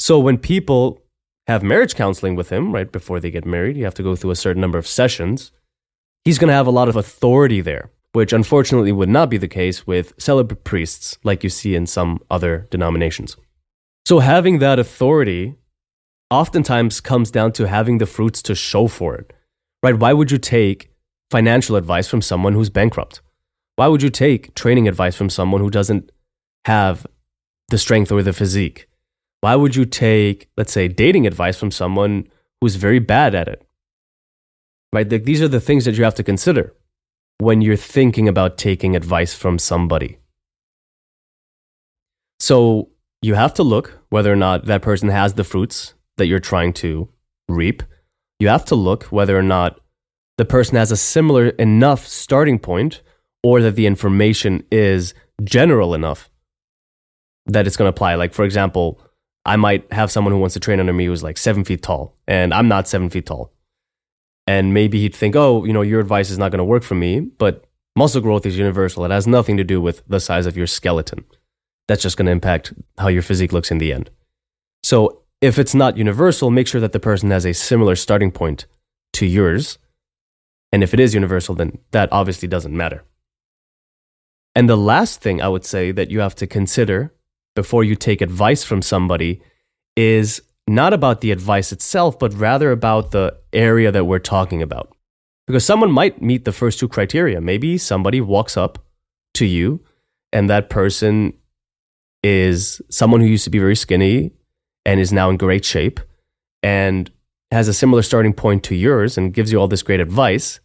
So 0.00 0.18
when 0.18 0.38
people 0.38 1.02
have 1.46 1.62
marriage 1.62 1.94
counseling 1.94 2.36
with 2.36 2.50
him 2.50 2.72
right 2.72 2.90
before 2.90 3.20
they 3.20 3.30
get 3.30 3.46
married, 3.46 3.76
you 3.76 3.84
have 3.84 3.94
to 3.94 4.02
go 4.02 4.14
through 4.14 4.32
a 4.32 4.36
certain 4.36 4.60
number 4.60 4.78
of 4.78 4.86
sessions. 4.86 5.50
He's 6.24 6.38
going 6.38 6.48
to 6.48 6.54
have 6.54 6.66
a 6.66 6.72
lot 6.72 6.88
of 6.88 6.96
authority 6.96 7.60
there, 7.60 7.90
which 8.12 8.32
unfortunately 8.32 8.92
would 8.92 9.08
not 9.08 9.30
be 9.30 9.38
the 9.38 9.48
case 9.48 9.86
with 9.86 10.12
celibate 10.18 10.64
priests 10.64 11.18
like 11.24 11.42
you 11.42 11.50
see 11.50 11.74
in 11.74 11.86
some 11.86 12.20
other 12.30 12.68
denominations. 12.70 13.36
So 14.04 14.18
having 14.18 14.58
that 14.58 14.78
authority 14.78 15.56
oftentimes 16.30 17.00
comes 17.00 17.30
down 17.30 17.52
to 17.52 17.68
having 17.68 17.98
the 17.98 18.06
fruits 18.06 18.42
to 18.42 18.54
show 18.54 18.86
for 18.86 19.14
it. 19.14 19.32
Right? 19.82 19.98
Why 19.98 20.12
would 20.12 20.30
you 20.30 20.38
take 20.38 20.90
financial 21.30 21.76
advice 21.76 22.08
from 22.08 22.22
someone 22.22 22.52
who's 22.52 22.70
bankrupt? 22.70 23.20
Why 23.76 23.86
would 23.86 24.02
you 24.02 24.10
take 24.10 24.54
training 24.54 24.88
advice 24.88 25.14
from 25.14 25.30
someone 25.30 25.60
who 25.60 25.70
doesn't 25.70 26.10
have 26.64 27.06
the 27.68 27.78
strength 27.78 28.10
or 28.10 28.22
the 28.22 28.32
physique? 28.32 28.88
Why 29.40 29.54
would 29.54 29.76
you 29.76 29.84
take, 29.84 30.48
let's 30.56 30.72
say, 30.72 30.88
dating 30.88 31.26
advice 31.26 31.58
from 31.58 31.70
someone 31.70 32.26
who's 32.60 32.74
very 32.74 32.98
bad 32.98 33.34
at 33.34 33.46
it? 33.46 33.64
Right? 34.92 35.08
These 35.08 35.42
are 35.42 35.48
the 35.48 35.60
things 35.60 35.84
that 35.84 35.96
you 35.96 36.04
have 36.04 36.16
to 36.16 36.24
consider 36.24 36.74
when 37.38 37.60
you're 37.60 37.76
thinking 37.76 38.26
about 38.26 38.58
taking 38.58 38.96
advice 38.96 39.32
from 39.32 39.58
somebody. 39.58 40.18
So 42.40 42.90
you 43.22 43.34
have 43.34 43.54
to 43.54 43.62
look 43.62 44.00
whether 44.08 44.32
or 44.32 44.36
not 44.36 44.66
that 44.66 44.82
person 44.82 45.08
has 45.08 45.34
the 45.34 45.44
fruits 45.44 45.94
that 46.18 46.26
you're 46.26 46.38
trying 46.38 46.72
to 46.74 47.08
reap. 47.48 47.82
You 48.38 48.48
have 48.48 48.64
to 48.66 48.74
look 48.74 49.04
whether 49.04 49.36
or 49.36 49.42
not 49.42 49.80
the 50.36 50.44
person 50.44 50.76
has 50.76 50.92
a 50.92 50.96
similar 50.96 51.48
enough 51.48 52.06
starting 52.06 52.58
point 52.58 53.02
or 53.42 53.60
that 53.62 53.74
the 53.74 53.86
information 53.86 54.64
is 54.70 55.14
general 55.42 55.94
enough 55.94 56.30
that 57.46 57.66
it's 57.66 57.76
going 57.76 57.86
to 57.86 57.94
apply. 57.94 58.14
Like, 58.14 58.34
for 58.34 58.44
example, 58.44 59.00
I 59.44 59.56
might 59.56 59.90
have 59.92 60.10
someone 60.10 60.32
who 60.32 60.38
wants 60.38 60.54
to 60.54 60.60
train 60.60 60.80
under 60.80 60.92
me 60.92 61.06
who's 61.06 61.22
like 61.22 61.38
seven 61.38 61.64
feet 61.64 61.82
tall, 61.82 62.16
and 62.26 62.52
I'm 62.52 62.68
not 62.68 62.86
seven 62.86 63.08
feet 63.08 63.26
tall. 63.26 63.52
And 64.46 64.72
maybe 64.72 65.00
he'd 65.00 65.14
think, 65.14 65.36
oh, 65.36 65.64
you 65.64 65.72
know, 65.72 65.82
your 65.82 66.00
advice 66.00 66.30
is 66.30 66.38
not 66.38 66.50
going 66.50 66.58
to 66.58 66.64
work 66.64 66.82
for 66.82 66.94
me, 66.94 67.20
but 67.20 67.64
muscle 67.96 68.20
growth 68.20 68.46
is 68.46 68.56
universal. 68.56 69.04
It 69.04 69.10
has 69.10 69.26
nothing 69.26 69.56
to 69.56 69.64
do 69.64 69.80
with 69.80 70.02
the 70.06 70.20
size 70.20 70.46
of 70.46 70.56
your 70.56 70.66
skeleton. 70.66 71.24
That's 71.86 72.02
just 72.02 72.16
going 72.16 72.26
to 72.26 72.32
impact 72.32 72.72
how 72.98 73.08
your 73.08 73.22
physique 73.22 73.52
looks 73.52 73.70
in 73.70 73.78
the 73.78 73.92
end. 73.92 74.10
So 74.82 75.22
if 75.40 75.58
it's 75.58 75.74
not 75.74 75.96
universal, 75.96 76.50
make 76.50 76.66
sure 76.66 76.80
that 76.80 76.92
the 76.92 77.00
person 77.00 77.30
has 77.30 77.46
a 77.46 77.54
similar 77.54 77.94
starting 77.96 78.30
point 78.30 78.66
to 79.14 79.26
yours. 79.26 79.78
And 80.72 80.82
if 80.82 80.92
it 80.92 81.00
is 81.00 81.14
universal, 81.14 81.54
then 81.54 81.78
that 81.92 82.08
obviously 82.12 82.48
doesn't 82.48 82.76
matter. 82.76 83.04
And 84.54 84.68
the 84.68 84.76
last 84.76 85.20
thing 85.20 85.40
I 85.40 85.48
would 85.48 85.64
say 85.64 85.92
that 85.92 86.10
you 86.10 86.20
have 86.20 86.34
to 86.36 86.46
consider 86.46 87.14
before 87.54 87.84
you 87.84 87.94
take 87.94 88.20
advice 88.20 88.64
from 88.64 88.82
somebody 88.82 89.40
is 89.96 90.42
not 90.68 90.92
about 90.92 91.20
the 91.20 91.30
advice 91.30 91.72
itself, 91.72 92.18
but 92.18 92.34
rather 92.34 92.70
about 92.70 93.12
the 93.12 93.38
area 93.52 93.90
that 93.90 94.04
we're 94.04 94.18
talking 94.18 94.62
about. 94.62 94.94
Because 95.46 95.64
someone 95.64 95.90
might 95.90 96.20
meet 96.20 96.44
the 96.44 96.52
first 96.52 96.78
two 96.78 96.88
criteria. 96.88 97.40
Maybe 97.40 97.78
somebody 97.78 98.20
walks 98.20 98.56
up 98.56 98.84
to 99.34 99.46
you 99.46 99.82
and 100.32 100.50
that 100.50 100.68
person 100.68 101.32
is 102.22 102.82
someone 102.90 103.20
who 103.20 103.26
used 103.26 103.44
to 103.44 103.50
be 103.50 103.58
very 103.58 103.76
skinny 103.76 104.32
and 104.88 105.00
is 105.00 105.12
now 105.12 105.28
in 105.30 105.36
great 105.36 105.64
shape. 105.64 106.00
And 106.62 107.10
has 107.50 107.68
a 107.68 107.74
similar 107.74 108.02
starting 108.02 108.32
point 108.32 108.62
to 108.64 108.74
yours 108.74 109.16
and 109.16 109.32
gives 109.32 109.50
you 109.52 109.58
all 109.58 109.68
this 109.68 109.82
great 109.82 110.00
advice. 110.00 110.60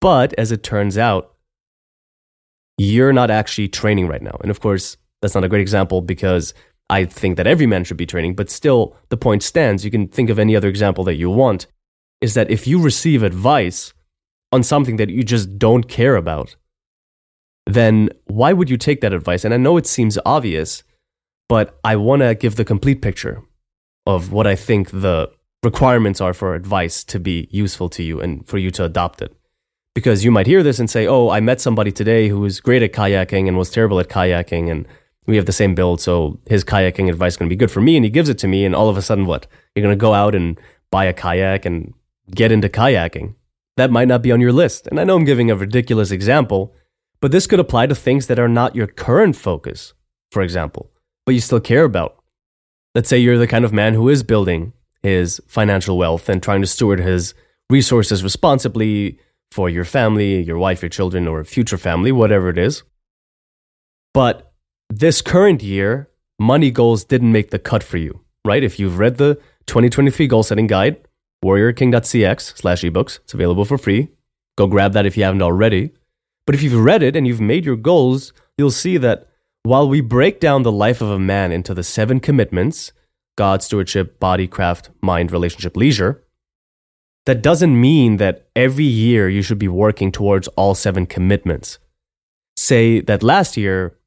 But 0.00 0.32
as 0.34 0.52
it 0.52 0.62
turns 0.62 0.96
out, 0.96 1.34
you're 2.78 3.12
not 3.12 3.30
actually 3.30 3.68
training 3.68 4.06
right 4.06 4.22
now. 4.22 4.36
And 4.42 4.50
of 4.50 4.60
course, 4.60 4.96
that's 5.20 5.34
not 5.34 5.44
a 5.44 5.48
great 5.48 5.62
example 5.62 6.02
because 6.02 6.54
I 6.88 7.04
think 7.06 7.36
that 7.36 7.46
every 7.46 7.66
man 7.66 7.84
should 7.84 7.96
be 7.96 8.06
training, 8.06 8.34
but 8.34 8.50
still 8.50 8.94
the 9.08 9.16
point 9.16 9.42
stands. 9.42 9.84
You 9.84 9.90
can 9.90 10.06
think 10.08 10.30
of 10.30 10.38
any 10.38 10.54
other 10.54 10.68
example 10.68 11.02
that 11.04 11.16
you 11.16 11.30
want. 11.30 11.66
Is 12.20 12.34
that 12.34 12.50
if 12.50 12.66
you 12.66 12.80
receive 12.80 13.22
advice 13.22 13.92
on 14.52 14.62
something 14.62 14.96
that 14.96 15.10
you 15.10 15.22
just 15.22 15.58
don't 15.58 15.88
care 15.88 16.16
about, 16.16 16.56
then 17.66 18.10
why 18.26 18.52
would 18.52 18.70
you 18.70 18.76
take 18.76 19.00
that 19.00 19.12
advice? 19.12 19.44
And 19.44 19.52
I 19.52 19.56
know 19.56 19.76
it 19.76 19.86
seems 19.86 20.18
obvious, 20.24 20.84
but 21.48 21.78
I 21.84 21.96
want 21.96 22.22
to 22.22 22.34
give 22.34 22.56
the 22.56 22.64
complete 22.64 23.02
picture 23.02 23.42
of 24.06 24.32
what 24.32 24.46
I 24.46 24.56
think 24.56 24.90
the 24.90 25.30
requirements 25.62 26.20
are 26.20 26.34
for 26.34 26.54
advice 26.54 27.04
to 27.04 27.18
be 27.18 27.48
useful 27.50 27.88
to 27.90 28.02
you 28.02 28.20
and 28.20 28.46
for 28.46 28.58
you 28.58 28.70
to 28.72 28.84
adopt 28.84 29.22
it. 29.22 29.34
Because 29.94 30.24
you 30.24 30.30
might 30.30 30.46
hear 30.46 30.62
this 30.62 30.78
and 30.78 30.90
say, 30.90 31.06
oh, 31.06 31.30
I 31.30 31.40
met 31.40 31.60
somebody 31.60 31.90
today 31.90 32.28
who 32.28 32.40
was 32.40 32.60
great 32.60 32.82
at 32.82 32.92
kayaking 32.92 33.48
and 33.48 33.56
was 33.56 33.70
terrible 33.70 33.98
at 33.98 34.08
kayaking, 34.08 34.70
and 34.70 34.86
we 35.26 35.36
have 35.36 35.46
the 35.46 35.52
same 35.52 35.74
build, 35.74 36.00
so 36.00 36.38
his 36.46 36.64
kayaking 36.64 37.08
advice 37.08 37.32
is 37.32 37.36
going 37.36 37.48
to 37.48 37.52
be 37.52 37.58
good 37.58 37.70
for 37.70 37.80
me, 37.80 37.96
and 37.96 38.04
he 38.04 38.10
gives 38.10 38.28
it 38.28 38.38
to 38.38 38.48
me, 38.48 38.64
and 38.64 38.74
all 38.74 38.88
of 38.88 38.96
a 38.96 39.02
sudden, 39.02 39.26
what? 39.26 39.46
You're 39.74 39.82
going 39.82 39.96
to 39.96 40.00
go 40.00 40.12
out 40.12 40.34
and 40.34 40.60
buy 40.90 41.06
a 41.06 41.14
kayak 41.14 41.64
and 41.64 41.94
get 42.30 42.52
into 42.52 42.68
kayaking. 42.68 43.34
That 43.76 43.90
might 43.90 44.08
not 44.08 44.22
be 44.22 44.32
on 44.32 44.40
your 44.40 44.52
list. 44.52 44.86
And 44.86 45.00
I 45.00 45.04
know 45.04 45.16
I'm 45.16 45.24
giving 45.24 45.50
a 45.50 45.56
ridiculous 45.56 46.10
example, 46.10 46.74
but 47.20 47.32
this 47.32 47.46
could 47.46 47.60
apply 47.60 47.86
to 47.86 47.94
things 47.94 48.26
that 48.26 48.38
are 48.38 48.48
not 48.48 48.76
your 48.76 48.86
current 48.86 49.36
focus, 49.36 49.94
for 50.30 50.42
example, 50.42 50.90
but 51.26 51.34
you 51.34 51.40
still 51.40 51.60
care 51.60 51.84
about. 51.84 52.16
Let's 52.94 53.10
say 53.10 53.18
you're 53.18 53.36
the 53.36 53.46
kind 53.46 53.64
of 53.64 53.72
man 53.72 53.92
who 53.92 54.08
is 54.08 54.22
building 54.22 54.72
his 55.02 55.40
financial 55.46 55.98
wealth 55.98 56.28
and 56.28 56.42
trying 56.42 56.62
to 56.62 56.66
steward 56.66 57.00
his 57.00 57.34
resources 57.68 58.22
responsibly 58.22 59.18
for 59.50 59.68
your 59.68 59.84
family, 59.84 60.42
your 60.42 60.58
wife, 60.58 60.82
your 60.82 60.88
children, 60.88 61.26
or 61.26 61.44
future 61.44 61.76
family, 61.76 62.12
whatever 62.12 62.48
it 62.48 62.58
is. 62.58 62.82
But 64.14 64.52
this 64.88 65.20
current 65.20 65.62
year, 65.62 66.08
money 66.38 66.70
goals 66.70 67.04
didn't 67.04 67.32
make 67.32 67.50
the 67.50 67.58
cut 67.58 67.82
for 67.82 67.98
you, 67.98 68.20
right? 68.44 68.62
If 68.62 68.78
you've 68.78 68.98
read 68.98 69.18
the 69.18 69.34
2023 69.66 70.26
goal 70.26 70.42
setting 70.42 70.66
guide, 70.66 71.06
warriorking.cx 71.44 72.56
slash 72.56 72.82
ebooks, 72.82 73.18
it's 73.20 73.34
available 73.34 73.64
for 73.64 73.78
free. 73.78 74.08
Go 74.56 74.66
grab 74.66 74.92
that 74.94 75.06
if 75.06 75.16
you 75.16 75.24
haven't 75.24 75.42
already. 75.42 75.92
But 76.46 76.54
if 76.54 76.62
you've 76.62 76.82
read 76.82 77.02
it 77.02 77.16
and 77.16 77.26
you've 77.26 77.40
made 77.40 77.66
your 77.66 77.76
goals, 77.76 78.32
you'll 78.56 78.70
see 78.70 78.96
that 78.98 79.25
while 79.66 79.88
we 79.88 80.00
break 80.00 80.38
down 80.38 80.62
the 80.62 80.72
life 80.72 81.00
of 81.00 81.10
a 81.10 81.18
man 81.18 81.50
into 81.50 81.74
the 81.74 81.82
seven 81.82 82.20
commitments 82.20 82.92
God, 83.36 83.62
stewardship, 83.62 84.18
body, 84.18 84.46
craft, 84.48 84.88
mind, 85.02 85.30
relationship, 85.30 85.76
leisure 85.76 86.22
that 87.26 87.42
doesn't 87.42 87.78
mean 87.78 88.16
that 88.16 88.48
every 88.54 88.84
year 88.84 89.28
you 89.28 89.42
should 89.42 89.58
be 89.58 89.68
working 89.68 90.10
towards 90.12 90.46
all 90.48 90.74
seven 90.74 91.04
commitments. 91.04 91.78
Say 92.56 93.00
that 93.00 93.22
last 93.22 93.56
year 93.56 93.98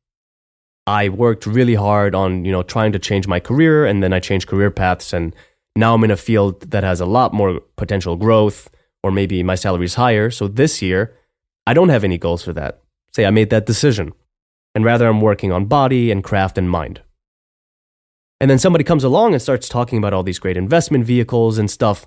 I 0.88 1.10
worked 1.10 1.46
really 1.46 1.76
hard 1.76 2.16
on, 2.16 2.46
you 2.46 2.52
know, 2.52 2.64
trying 2.64 2.94
to 2.94 3.00
change 3.00 3.28
my 3.28 3.40
career 3.40 3.86
and 3.86 4.02
then 4.02 4.14
I 4.14 4.20
changed 4.20 4.48
career 4.48 4.72
paths 4.72 5.14
and 5.14 5.36
now 5.76 5.94
I'm 5.94 6.04
in 6.06 6.12
a 6.12 6.18
field 6.18 6.72
that 6.72 6.84
has 6.84 7.02
a 7.02 7.06
lot 7.06 7.34
more 7.34 7.60
potential 7.76 8.16
growth 8.16 8.70
or 9.04 9.12
maybe 9.12 9.44
my 9.44 9.56
salary 9.56 9.86
is 9.86 9.96
higher. 9.96 10.32
So 10.32 10.48
this 10.48 10.82
year 10.82 11.14
I 11.68 11.74
don't 11.74 11.90
have 11.90 12.06
any 12.06 12.18
goals 12.18 12.42
for 12.42 12.54
that. 12.54 12.82
Say 13.12 13.26
I 13.26 13.32
made 13.32 13.50
that 13.50 13.66
decision. 13.66 14.14
And 14.80 14.86
rather, 14.86 15.10
I'm 15.10 15.20
working 15.20 15.52
on 15.52 15.66
body 15.66 16.10
and 16.10 16.24
craft 16.24 16.58
and 16.58 16.70
mind. 16.70 17.02
And 18.40 18.50
then 18.50 18.60
somebody 18.60 18.86
comes 18.86 19.04
along 19.04 19.34
and 19.34 19.42
starts 19.42 19.68
talking 19.68 19.98
about 19.98 20.14
all 20.14 20.24
these 20.24 20.40
great 20.40 20.56
investment 20.56 21.04
vehicles 21.04 21.58
and 21.58 21.70
stuff. 21.70 22.06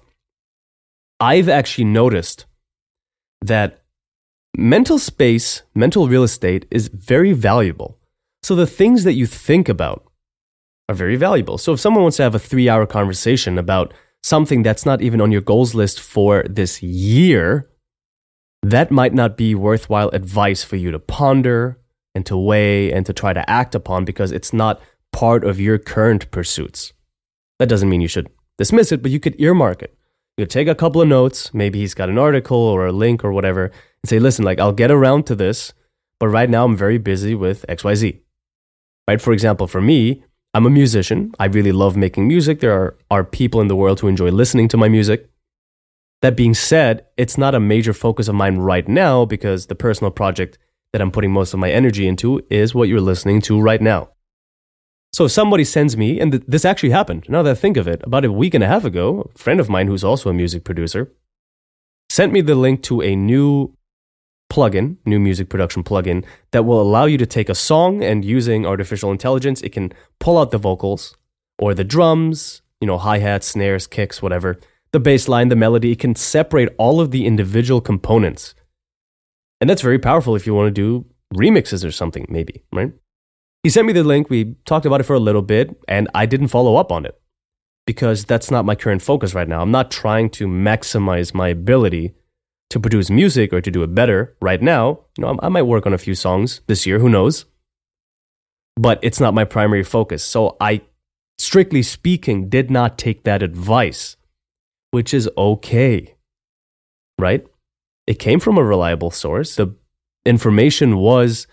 I've 1.20 1.51
actually 1.51 1.85
noticed 1.85 2.46
that 3.42 3.83
mental 4.57 4.99
space, 4.99 5.64
mental 5.75 6.09
real 6.09 6.23
estate 6.23 6.64
is 6.70 6.88
very 6.88 7.35
valuable. 7.35 7.99
So 8.42 8.55
the 8.55 8.66
things 8.66 9.05
that 9.05 9.12
you 9.12 9.27
think 9.27 9.68
about 9.68 10.11
are 10.88 10.94
very 10.94 11.16
valuable. 11.16 11.59
So 11.59 11.75
if 11.75 11.81
someone 11.81 12.05
wants 12.05 12.16
to 12.16 12.23
have 12.23 12.35
a 12.35 12.38
three 12.38 12.70
hour 12.70 12.87
conversation 12.87 13.59
about 13.59 13.92
something 14.23 14.62
that's 14.62 14.87
not 14.87 15.03
even 15.03 15.20
on 15.20 15.31
your 15.31 15.42
goals 15.42 15.75
list 15.75 16.01
for 16.01 16.42
this 16.49 16.83
year, 16.83 17.68
that 18.62 18.90
might 18.90 19.12
not 19.12 19.37
be 19.37 19.55
worthwhile 19.55 20.09
advice 20.14 20.64
for 20.64 20.77
you 20.77 20.90
to 20.90 20.99
ponder 20.99 21.82
and 22.14 22.27
to 22.27 22.37
weigh 22.37 22.92
and 22.92 23.07
to 23.07 23.12
try 23.12 23.33
to 23.33 23.48
act 23.48 23.75
upon 23.75 24.05
because 24.05 24.33
it's 24.33 24.53
not 24.53 24.81
part 25.12 25.44
of 25.44 25.61
your 25.61 25.79
current 25.79 26.31
pursuits. 26.31 26.92
That 27.59 27.68
doesn't 27.68 27.88
mean 27.88 28.01
you 28.01 28.09
should 28.09 28.29
dismiss 28.59 28.92
it, 28.92 29.03
but 29.03 29.11
you 29.11 29.20
could 29.20 29.40
earmark 29.40 29.83
it. 29.83 29.96
You 30.37 30.44
could 30.44 30.51
take 30.51 30.68
a 30.68 30.75
couple 30.75 31.03
of 31.03 31.09
notes, 31.09 31.53
maybe 31.53 31.79
he's 31.79 31.94
got 31.94 32.09
an 32.09 32.18
article 32.18 32.57
or 32.57 32.87
a 32.87 32.92
link 32.92 33.22
or 33.22 33.33
whatever, 33.33 33.66
and 33.66 34.09
say, 34.09 34.18
listen, 34.18 34.44
like, 34.44 34.59
I'll 34.59 34.72
get 34.72 34.90
around 34.90 35.27
to 35.27 35.35
this, 35.35 35.72
but 36.18 36.29
right 36.29 36.48
now 36.48 36.64
I'm 36.64 36.77
very 36.77 36.98
busy 36.98 37.35
with 37.35 37.66
XYZ. 37.68 38.20
Right? 39.09 39.20
For 39.20 39.33
example, 39.33 39.66
for 39.66 39.81
me, 39.81 40.22
I'm 40.55 40.66
a 40.66 40.70
musician. 40.70 41.33
I 41.38 41.46
really 41.46 41.72
love 41.72 41.96
making 41.96 42.29
music. 42.29 42.61
There 42.61 42.72
are, 42.72 42.96
are 43.11 43.25
people 43.25 43.61
in 43.61 43.68
the 43.68 43.77
world 43.77 44.01
who 44.01 44.09
enjoy 44.09 44.31
listening 44.31 44.68
to 44.68 44.77
my 44.77 44.88
music. 44.88 45.29
That 46.20 46.37
being 46.37 46.55
said, 46.55 47.07
it's 47.16 47.37
not 47.37 47.55
a 47.55 47.61
major 47.61 47.92
focus 47.92 48.29
of 48.29 48.35
mine 48.35 48.59
right 48.59 48.87
now 48.87 49.25
because 49.25 49.66
the 49.66 49.75
personal 49.75 50.11
project 50.11 50.59
that 50.92 51.00
I'm 51.00 51.11
putting 51.11 51.33
most 51.33 51.55
of 51.55 51.61
my 51.61 51.70
energy 51.70 52.07
into 52.07 52.44
is 52.50 52.74
what 52.74 52.88
you're 52.88 53.00
listening 53.00 53.40
to 53.42 53.61
right 53.61 53.81
now. 53.81 54.11
So 55.12 55.26
if 55.26 55.33
somebody 55.33 55.64
sends 55.64 55.96
me, 55.96 56.20
and 56.20 56.33
th- 56.33 56.44
this 56.46 56.64
actually 56.64 56.90
happened, 56.90 57.26
now 57.28 57.42
that 57.42 57.50
I 57.50 57.55
think 57.55 57.76
of 57.76 57.87
it, 57.87 58.02
about 58.02 58.24
a 58.24 58.33
week 58.33 58.55
and 58.55 58.64
a 58.64 58.66
half 58.66 58.85
ago, 58.85 59.31
a 59.35 59.38
friend 59.38 59.61
of 59.61 59.68
mine 59.68 59.87
who's 59.87 60.05
also 60.05 60.31
a 60.31 60.35
music 60.35 60.64
producer 60.64 61.12
sent 62.09 62.33
me 62.33 62.40
the 62.40 62.55
link 62.55 62.83
to 62.83 63.02
a 63.02 63.16
new 63.16 63.74
plugin, 64.50 64.96
new 65.07 65.18
music 65.18 65.48
production 65.48 65.83
plugin, 65.83 66.24
that 66.50 66.64
will 66.64 66.81
allow 66.81 67.07
you 67.07 67.16
to 67.18 67.26
take 67.26 67.48
a 67.48 67.55
song 67.55 68.05
and 68.05 68.24
using 68.24 68.66
artificial 68.66 69.11
intelligence, 69.11 69.62
it 69.62 69.70
can 69.70 69.92
pull 70.18 70.38
out 70.38 70.50
the 70.50 70.59
vocals 70.59 71.16
or 71.59 71.72
the 71.74 71.85
drums, 71.85 72.61
you 72.81 72.87
know, 72.87 72.98
hi 72.98 73.18
hats, 73.18 73.46
snares, 73.46 73.87
kicks, 73.87 74.20
whatever, 74.20 74.59
the 74.92 75.00
bass 75.00 75.26
line, 75.26 75.48
the 75.48 75.57
melody. 75.57 75.92
It 75.92 76.00
can 76.00 76.14
separate 76.14 76.68
all 76.76 77.00
of 77.00 77.11
the 77.11 77.26
individual 77.26 77.81
components. 77.81 78.55
And 79.62 79.70
that's 79.70 79.81
very 79.81 80.01
powerful 80.01 80.35
if 80.35 80.44
you 80.44 80.55
want 80.55 80.66
to 80.66 80.72
do 80.72 81.07
remixes 81.33 81.87
or 81.87 81.92
something, 81.92 82.27
maybe, 82.29 82.64
right? 82.72 82.92
He 83.62 83.70
sent 83.70 83.87
me 83.87 83.92
the 83.92 84.03
link. 84.03 84.29
We 84.29 84.57
talked 84.64 84.87
about 84.87 84.98
it 84.98 85.05
for 85.05 85.14
a 85.14 85.20
little 85.20 85.40
bit, 85.40 85.81
and 85.87 86.09
I 86.16 86.27
didn't 86.27 86.48
follow 86.48 86.75
up 86.75 86.90
on 86.90 87.07
it 87.07 87.16
because 87.87 88.25
that's 88.25 88.51
not 88.51 88.64
my 88.64 88.75
current 88.75 89.03
focus 89.03 89.35
right 89.35 89.46
now. 89.46 89.62
I'm 89.62 89.70
not 89.70 89.92
trying 89.92 90.31
to 90.31 90.48
maximize 90.48 91.33
my 91.33 91.46
ability 91.46 92.12
to 92.70 92.81
produce 92.81 93.09
music 93.09 93.53
or 93.53 93.61
to 93.61 93.70
do 93.70 93.85
it 93.85 93.94
better 93.94 94.37
right 94.42 94.61
now. 94.61 94.98
You 95.16 95.22
know, 95.22 95.38
I 95.40 95.48
might 95.48 95.62
work 95.62 95.87
on 95.87 95.94
a 95.94 95.98
few 95.98 96.16
songs 96.16 96.61
this 96.66 96.85
year, 96.85 96.98
who 96.98 97.09
knows? 97.09 97.44
But 98.75 98.98
it's 99.01 99.20
not 99.20 99.33
my 99.33 99.44
primary 99.44 99.85
focus. 99.85 100.25
So 100.25 100.57
I, 100.61 100.81
strictly 101.38 101.85
speaking, 101.85 102.48
did 102.48 102.68
not 102.68 102.98
take 102.98 103.22
that 103.22 103.44
advice 103.44 104.16
which 104.90 105.14
is 105.14 105.31
okay, 105.38 106.16
right? 107.18 107.46
It 108.12 108.18
came 108.18 108.40
from 108.40 108.59
a 108.59 108.62
reliable 108.62 109.11
source. 109.11 109.57
The 109.57 109.75
information 110.27 110.98
was 110.98 111.46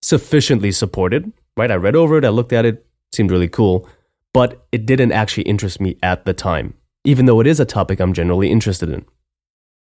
sufficiently 0.00 0.72
supported, 0.72 1.30
right? 1.58 1.70
I 1.70 1.74
read 1.74 1.94
over 1.94 2.16
it, 2.16 2.24
I 2.24 2.30
looked 2.30 2.54
at 2.54 2.64
it, 2.64 2.86
seemed 3.12 3.30
really 3.30 3.48
cool, 3.48 3.86
but 4.32 4.66
it 4.72 4.86
didn't 4.86 5.12
actually 5.12 5.42
interest 5.42 5.78
me 5.78 5.98
at 6.02 6.24
the 6.24 6.32
time, 6.32 6.72
even 7.04 7.26
though 7.26 7.38
it 7.40 7.46
is 7.46 7.60
a 7.60 7.66
topic 7.66 8.00
I'm 8.00 8.14
generally 8.14 8.50
interested 8.50 8.88
in. 8.88 9.04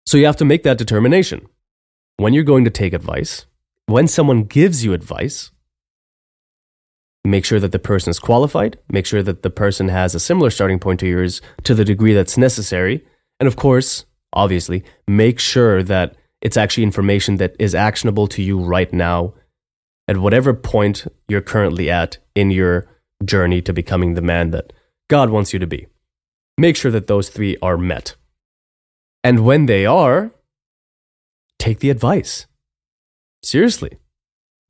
So 0.07 0.17
you 0.17 0.27
have 0.27 0.35
to 0.39 0.45
make 0.45 0.65
that 0.65 0.77
determination. 0.77 1.47
When 2.17 2.35
you're 2.35 2.43
going 2.43 2.65
to 2.65 2.71
take 2.71 2.95
advice, 2.95 3.47
when 3.87 4.09
someone 4.09 4.43
gives 4.43 4.85
you 4.85 4.95
advice, 4.95 5.53
make 7.25 7.45
sure 7.45 7.61
that 7.61 7.71
the 7.71 7.79
person 7.79 8.11
is 8.11 8.19
qualified, 8.19 8.77
make 8.91 9.07
sure 9.07 9.23
that 9.23 9.45
the 9.45 9.51
person 9.51 9.89
has 9.89 10.17
a 10.17 10.21
similar 10.21 10.51
starting 10.51 10.81
point 10.81 10.99
to 10.99 11.07
yours 11.07 11.41
to 11.63 11.77
the 11.77 11.85
degree 11.85 12.13
that's 12.13 12.37
necessary. 12.37 13.07
And 13.39 13.47
of 13.47 13.55
course, 13.55 14.05
obviously, 14.33 14.85
make 15.07 15.39
sure 15.39 15.83
that 15.83 16.17
it's 16.41 16.57
actually 16.57 16.85
information 16.85 17.37
that 17.37 17.57
is 17.59 17.75
actionable 17.75 18.27
to 18.29 18.43
you 18.43 18.59
right 18.61 18.93
now 18.93 19.35
at 20.07 20.19
whatever 20.19 20.55
point 20.55 21.07
you're 21.29 21.41
currently 21.41 21.91
at 21.91 22.19
in 22.35 22.51
your 22.51 22.89
journey 23.25 23.61
to 23.63 23.73
becoming 23.73 24.15
the 24.15 24.23
man 24.23 24.51
that 24.51 24.73
God 25.09 25.31
wants 25.31 25.53
you 25.53 25.59
to 25.59 25.67
be. 25.67 25.87
Make 26.57 26.77
sure 26.77 26.91
that 26.91 27.07
those 27.07 27.29
three 27.29 27.57
are 27.63 27.77
met. 27.77 28.15
And 29.25 29.45
when 29.45 29.67
they 29.67 29.85
are, 29.85 30.31
take 31.59 31.81
the 31.81 31.91
advice. 31.91 32.47
Seriously 33.43 33.99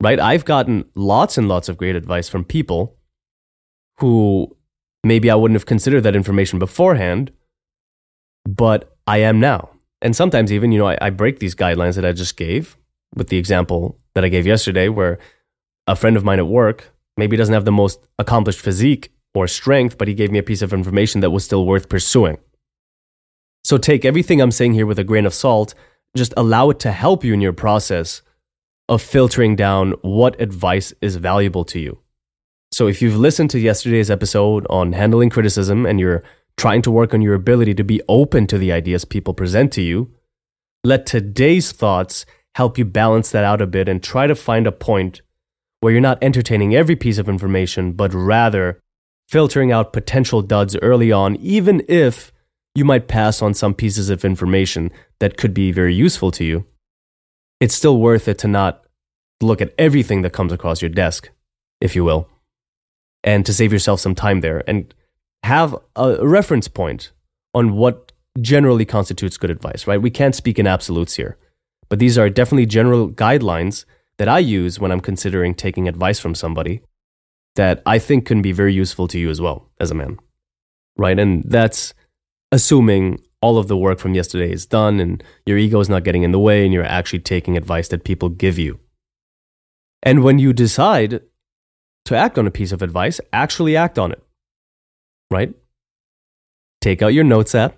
right? 0.01 0.19
I've 0.19 0.45
gotten 0.45 0.85
lots 0.95 1.37
and 1.37 1.47
lots 1.47 1.69
of 1.69 1.77
great 1.77 1.95
advice 1.95 2.29
from 2.29 2.45
people 2.45 2.95
who 3.99 4.55
maybe 5.03 5.29
I 5.29 5.35
wouldn't 5.35 5.55
have 5.55 5.65
considered 5.65 6.01
that 6.01 6.15
information 6.15 6.59
beforehand, 6.59 7.31
but 8.45 8.95
I 9.07 9.19
am 9.19 9.39
now. 9.39 9.69
And 10.01 10.15
sometimes 10.15 10.51
even, 10.51 10.71
you 10.71 10.79
know, 10.79 10.87
I, 10.87 10.97
I, 11.01 11.09
break 11.09 11.39
these 11.39 11.55
guidelines 11.55 11.95
that 11.95 12.05
I 12.05 12.13
just 12.13 12.37
gave 12.37 12.77
with 13.15 13.27
the 13.27 13.37
example 13.37 13.99
that 14.15 14.23
I 14.23 14.29
gave 14.29 14.47
yesterday, 14.47 14.87
where 14.87 15.19
a 15.87 15.95
friend 15.95 16.15
of 16.15 16.23
mine 16.23 16.39
at 16.39 16.47
work 16.47 16.93
maybe 17.17 17.35
doesn't 17.35 17.53
have 17.53 17.65
the 17.65 17.71
most 17.71 17.99
accomplished 18.17 18.61
physique 18.61 19.11
or 19.33 19.47
strength, 19.47 19.97
but 19.97 20.07
he 20.07 20.13
gave 20.13 20.31
me 20.31 20.39
a 20.39 20.43
piece 20.43 20.61
of 20.61 20.73
information 20.73 21.21
that 21.21 21.31
was 21.31 21.43
still 21.43 21.65
worth 21.65 21.89
pursuing. 21.89 22.37
So 23.63 23.77
take 23.77 24.05
everything 24.05 24.41
I'm 24.41 24.51
saying 24.51 24.73
here 24.73 24.85
with 24.85 24.99
a 24.99 25.03
grain 25.03 25.25
of 25.25 25.33
salt, 25.33 25.75
just 26.15 26.33
allow 26.37 26.69
it 26.69 26.79
to 26.79 26.91
help 26.91 27.23
you 27.23 27.33
in 27.33 27.41
your 27.41 27.53
process 27.53 28.21
of 28.87 29.01
filtering 29.01 29.55
down 29.55 29.91
what 30.01 30.39
advice 30.41 30.93
is 31.01 31.17
valuable 31.17 31.63
to 31.65 31.79
you. 31.79 31.99
So 32.71 32.87
if 32.87 33.01
you've 33.01 33.17
listened 33.17 33.49
to 33.51 33.59
yesterday's 33.59 34.09
episode 34.09 34.65
on 34.69 34.93
handling 34.93 35.29
criticism 35.29 35.85
and 35.85 35.99
you're 35.99 36.23
trying 36.59 36.81
to 36.81 36.91
work 36.91 37.13
on 37.13 37.21
your 37.21 37.35
ability 37.35 37.73
to 37.73 37.85
be 37.85 38.01
open 38.09 38.45
to 38.45 38.57
the 38.57 38.69
ideas 38.69 39.05
people 39.05 39.33
present 39.33 39.71
to 39.71 39.81
you, 39.81 40.13
let 40.83 41.05
today's 41.05 41.71
thoughts 41.71 42.25
help 42.55 42.77
you 42.77 42.83
balance 42.83 43.31
that 43.31 43.45
out 43.45 43.61
a 43.61 43.65
bit 43.65 43.87
and 43.87 44.03
try 44.03 44.27
to 44.27 44.35
find 44.35 44.67
a 44.67 44.71
point 44.71 45.21
where 45.79 45.93
you're 45.93 46.01
not 46.01 46.21
entertaining 46.21 46.75
every 46.75 46.97
piece 46.97 47.17
of 47.17 47.29
information, 47.29 47.93
but 47.93 48.13
rather 48.13 48.81
filtering 49.29 49.71
out 49.71 49.93
potential 49.93 50.41
duds 50.41 50.75
early 50.81 51.13
on, 51.13 51.37
even 51.37 51.81
if 51.87 52.33
you 52.75 52.83
might 52.83 53.07
pass 53.07 53.41
on 53.41 53.53
some 53.53 53.73
pieces 53.73 54.09
of 54.09 54.25
information 54.25 54.91
that 55.21 55.37
could 55.37 55.53
be 55.53 55.71
very 55.71 55.95
useful 55.95 56.29
to 56.29 56.43
you. 56.43 56.65
It's 57.61 57.75
still 57.75 58.01
worth 58.01 58.27
it 58.27 58.37
to 58.39 58.49
not 58.49 58.83
look 59.39 59.61
at 59.61 59.73
everything 59.77 60.23
that 60.23 60.33
comes 60.33 60.51
across 60.51 60.81
your 60.81 60.89
desk, 60.89 61.29
if 61.79 61.95
you 61.95 62.03
will, 62.03 62.27
and 63.23 63.45
to 63.45 63.53
save 63.53 63.71
yourself 63.71 64.01
some 64.01 64.15
time 64.15 64.41
there 64.41 64.61
and 64.67 64.93
have 65.49 65.75
a 65.95 66.23
reference 66.25 66.67
point 66.67 67.11
on 67.55 67.75
what 67.75 68.11
generally 68.39 68.85
constitutes 68.85 69.35
good 69.35 69.49
advice, 69.49 69.87
right? 69.87 69.99
We 69.99 70.11
can't 70.11 70.35
speak 70.35 70.59
in 70.59 70.67
absolutes 70.67 71.15
here, 71.15 71.37
but 71.89 71.97
these 71.97 72.19
are 72.19 72.29
definitely 72.29 72.67
general 72.67 73.09
guidelines 73.09 73.85
that 74.19 74.29
I 74.29 74.37
use 74.37 74.79
when 74.79 74.91
I'm 74.91 74.99
considering 74.99 75.55
taking 75.55 75.87
advice 75.87 76.19
from 76.19 76.35
somebody 76.35 76.81
that 77.55 77.81
I 77.87 77.97
think 77.97 78.27
can 78.27 78.43
be 78.43 78.51
very 78.51 78.73
useful 78.73 79.07
to 79.07 79.17
you 79.17 79.31
as 79.31 79.41
well 79.41 79.67
as 79.79 79.89
a 79.89 79.95
man, 79.95 80.19
right? 80.97 81.17
And 81.17 81.43
that's 81.45 81.95
assuming 82.51 83.19
all 83.41 83.57
of 83.57 83.67
the 83.67 83.77
work 83.77 83.97
from 83.97 84.13
yesterday 84.13 84.51
is 84.51 84.67
done 84.67 84.99
and 84.99 85.23
your 85.47 85.57
ego 85.57 85.79
is 85.79 85.89
not 85.89 86.03
getting 86.03 86.21
in 86.21 86.31
the 86.31 86.45
way 86.47 86.63
and 86.63 86.71
you're 86.71 86.85
actually 86.85 87.23
taking 87.33 87.57
advice 87.57 87.87
that 87.87 88.03
people 88.03 88.29
give 88.29 88.59
you. 88.59 88.79
And 90.03 90.23
when 90.23 90.37
you 90.37 90.53
decide 90.53 91.21
to 92.05 92.15
act 92.15 92.37
on 92.37 92.45
a 92.45 92.51
piece 92.51 92.71
of 92.71 92.83
advice, 92.83 93.19
actually 93.33 93.75
act 93.75 93.97
on 93.97 94.11
it, 94.11 94.21
right? 95.29 95.53
Take 96.81 97.01
out 97.01 97.13
your 97.13 97.23
notes 97.23 97.53
app. 97.55 97.77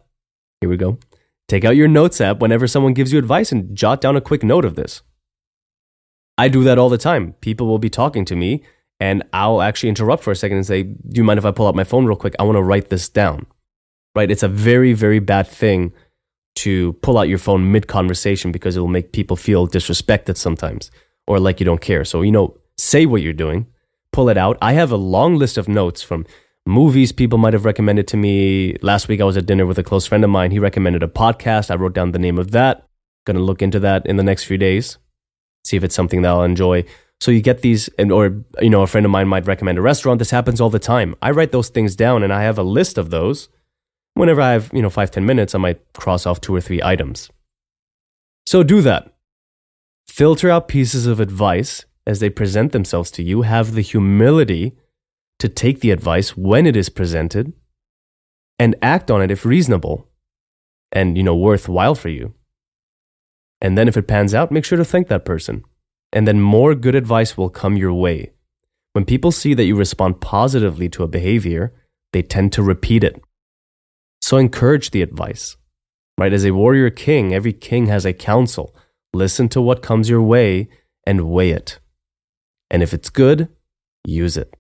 Here 0.60 0.70
we 0.70 0.78
go. 0.78 1.00
Take 1.48 1.66
out 1.66 1.76
your 1.76 1.88
notes 1.88 2.22
app 2.22 2.40
whenever 2.40 2.68
someone 2.68 2.94
gives 2.94 3.12
you 3.12 3.20
advice 3.20 3.52
and 3.52 3.76
jot 3.76 4.00
down 4.00 4.16
a 4.16 4.22
quick 4.22 4.44
note 4.44 4.64
of 4.64 4.76
this. 4.76 5.02
I 6.38 6.48
do 6.48 6.64
that 6.64 6.78
all 6.78 6.90
the 6.90 6.98
time. 6.98 7.34
People 7.42 7.68
will 7.68 7.80
be 7.80 7.90
talking 7.90 8.26
to 8.26 8.36
me 8.36 8.64
and 9.00 9.24
I'll 9.34 9.62
actually 9.62 9.90
interrupt 9.90 10.24
for 10.24 10.32
a 10.32 10.36
second 10.36 10.58
and 10.58 10.66
say, 10.66 10.84
Do 10.84 11.14
you 11.14 11.24
mind 11.24 11.40
if 11.40 11.46
I 11.46 11.52
pull 11.52 11.68
out 11.68 11.76
my 11.76 11.84
phone 11.84 12.06
real 12.06 12.16
quick? 12.16 12.36
I 12.40 12.44
want 12.44 12.56
to 12.56 12.64
write 12.64 12.90
this 12.90 13.10
down. 13.10 13.48
Right? 14.16 14.30
It's 14.30 14.44
a 14.44 14.48
very, 14.48 14.94
very 14.94 15.20
bad 15.20 15.48
thing 15.48 15.92
to 16.56 16.94
pull 17.02 17.18
out 17.18 17.30
your 17.30 17.38
phone 17.38 17.72
mid 17.72 17.88
conversation 17.88 18.52
because 18.52 18.78
it 18.78 18.80
will 18.80 18.88
make 18.88 19.12
people 19.12 19.36
feel 19.36 19.68
disrespected 19.68 20.38
sometimes 20.38 20.92
or 21.28 21.40
like 21.40 21.60
you 21.60 21.66
don't 21.66 21.82
care. 21.82 22.06
So, 22.06 22.22
you 22.22 22.32
know, 22.32 22.58
say 22.78 23.06
what 23.06 23.22
you're 23.22 23.34
doing, 23.34 23.68
pull 24.12 24.30
it 24.30 24.38
out. 24.38 24.58
I 24.62 24.74
have 24.74 24.92
a 24.92 24.98
long 24.98 25.36
list 25.36 25.58
of 25.58 25.68
notes 25.68 26.02
from 26.02 26.26
movies 26.66 27.12
people 27.12 27.38
might 27.38 27.54
have 27.54 27.66
recommended 27.66 28.08
to 28.10 28.18
me. 28.18 28.76
Last 28.82 29.08
week 29.08 29.22
I 29.22 29.26
was 29.26 29.38
at 29.38 29.46
dinner 29.46 29.66
with 29.66 29.80
a 29.80 29.84
close 29.84 30.06
friend 30.06 30.24
of 30.24 30.30
mine. 30.30 30.52
He 30.52 30.60
recommended 30.60 31.04
a 31.04 31.08
podcast. 31.08 31.72
I 31.72 31.76
wrote 31.76 31.94
down 31.94 32.12
the 32.12 32.20
name 32.20 32.38
of 32.38 32.52
that. 32.52 32.86
Going 33.26 33.38
to 33.38 33.44
look 33.44 33.62
into 33.62 33.80
that 33.80 34.06
in 34.06 34.18
the 34.18 34.24
next 34.24 34.46
few 34.46 34.58
days, 34.58 34.98
see 35.64 35.78
if 35.78 35.84
it's 35.84 35.96
something 35.96 36.24
that 36.24 36.30
I'll 36.30 36.44
enjoy. 36.44 36.86
So 37.20 37.30
you 37.30 37.42
get 37.42 37.62
these, 37.62 37.88
and 38.00 38.12
or 38.12 38.44
you 38.60 38.70
know, 38.70 38.82
a 38.82 38.88
friend 38.88 39.06
of 39.06 39.12
mine 39.12 39.28
might 39.28 39.46
recommend 39.46 39.78
a 39.78 39.82
restaurant. 39.82 40.18
This 40.18 40.32
happens 40.32 40.60
all 40.60 40.72
the 40.72 40.80
time. 40.80 41.16
I 41.22 41.30
write 41.30 41.52
those 41.52 41.70
things 41.70 41.96
down, 41.96 42.24
and 42.24 42.34
I 42.34 42.42
have 42.42 42.58
a 42.58 42.64
list 42.64 42.98
of 42.98 43.12
those. 43.12 43.48
Whenever 44.16 44.42
I 44.42 44.54
have 44.54 44.72
you 44.74 44.82
know 44.82 44.90
five 44.90 45.12
ten 45.12 45.24
minutes, 45.24 45.54
I 45.54 45.60
might 45.60 45.82
cross 45.94 46.26
off 46.26 46.42
two 46.42 46.56
or 46.56 46.62
three 46.62 46.82
items. 46.82 47.30
So 48.48 48.64
do 48.64 48.82
that. 48.82 49.14
Filter 50.08 50.50
out 50.50 50.68
pieces 50.68 51.06
of 51.06 51.20
advice 51.20 51.86
as 52.08 52.22
they 52.22 52.30
present 52.32 52.72
themselves 52.72 53.12
to 53.12 53.24
you. 53.24 53.44
Have 53.44 53.76
the 53.76 53.82
humility 53.82 54.76
to 55.42 55.50
take 55.50 55.82
the 55.82 55.92
advice 55.92 56.38
when 56.38 56.66
it 56.66 56.76
is 56.76 56.90
presented, 56.90 57.54
and 58.58 58.76
act 58.82 59.12
on 59.12 59.22
it 59.22 59.30
if 59.30 59.46
reasonable, 59.46 60.08
and 60.92 61.18
you 61.18 61.24
know 61.24 61.36
worthwhile 61.36 61.96
for 61.96 62.10
you. 62.10 62.34
And 63.60 63.78
then 63.78 63.88
if 63.88 63.98
it 63.98 64.08
pans 64.08 64.34
out, 64.34 64.52
make 64.52 64.66
sure 64.66 64.78
to 64.78 64.86
thank 64.86 65.08
that 65.10 65.26
person 65.26 65.64
and 66.14 66.28
then 66.28 66.42
more 66.42 66.76
good 66.76 66.96
advice 66.96 67.38
will 67.38 67.50
come 67.50 67.78
your 67.78 67.94
way. 67.94 68.32
When 68.94 69.06
people 69.06 69.32
see 69.32 69.54
that 69.54 69.64
you 69.64 69.76
respond 69.76 70.20
positively 70.20 70.90
to 70.90 71.04
a 71.04 71.08
behavior, 71.08 71.74
they 72.12 72.22
tend 72.22 72.52
to 72.54 72.64
repeat 72.64 73.04
it. 73.04 73.22
So 74.22 74.38
encourage 74.38 74.92
the 74.92 75.02
advice. 75.02 75.56
Right? 76.18 76.34
As 76.34 76.46
a 76.46 76.52
warrior 76.52 76.90
king, 76.90 77.34
every 77.34 77.54
king 77.54 77.86
has 77.88 78.06
a 78.06 78.14
council. 78.14 78.76
Listen 79.14 79.48
to 79.50 79.62
what 79.62 79.82
comes 79.82 80.10
your 80.10 80.22
way 80.22 80.70
and 81.06 81.30
weigh 81.30 81.52
it. 81.52 81.80
And 82.70 82.84
if 82.84 82.94
it's 82.94 83.10
good, 83.10 83.48
use 84.06 84.38
it. 84.38 84.54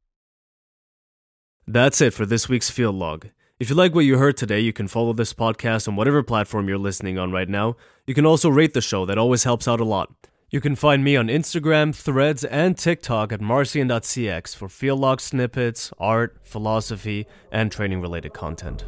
That's 1.72 2.02
it 2.02 2.14
for 2.14 2.26
this 2.26 2.50
week's 2.50 2.70
Field 2.70 2.96
Log. 2.96 3.28
If 3.58 3.70
you 3.70 3.78
like 3.78 3.96
what 3.96 4.04
you 4.04 4.18
heard 4.18 4.36
today, 4.36 4.60
you 4.60 4.74
can 4.74 4.90
follow 4.90 5.14
this 5.14 5.34
podcast 5.34 5.88
on 5.88 5.96
whatever 5.96 6.22
platform 6.22 6.68
you're 6.68 6.78
listening 6.78 7.18
on 7.18 7.32
right 7.32 7.48
now. 7.48 7.78
You 8.06 8.14
can 8.14 8.26
also 8.26 8.50
rate 8.50 8.74
the 8.74 8.82
show, 8.82 9.06
that 9.06 9.18
always 9.18 9.46
helps 9.46 9.70
out 9.70 9.80
a 9.80 9.86
lot. 9.86 10.12
You 10.50 10.60
can 10.60 10.76
find 10.76 11.02
me 11.02 11.16
on 11.16 11.30
Instagram, 11.30 11.96
Threads, 11.96 12.44
and 12.44 12.78
TikTok 12.78 13.32
at 13.32 13.40
marcian.cx 13.40 14.54
for 14.54 14.68
field 14.68 15.00
log 15.00 15.22
snippets, 15.22 15.94
art, 15.98 16.36
philosophy, 16.44 17.26
and 17.54 17.72
training 17.72 18.02
related 18.02 18.34
content. 18.34 18.84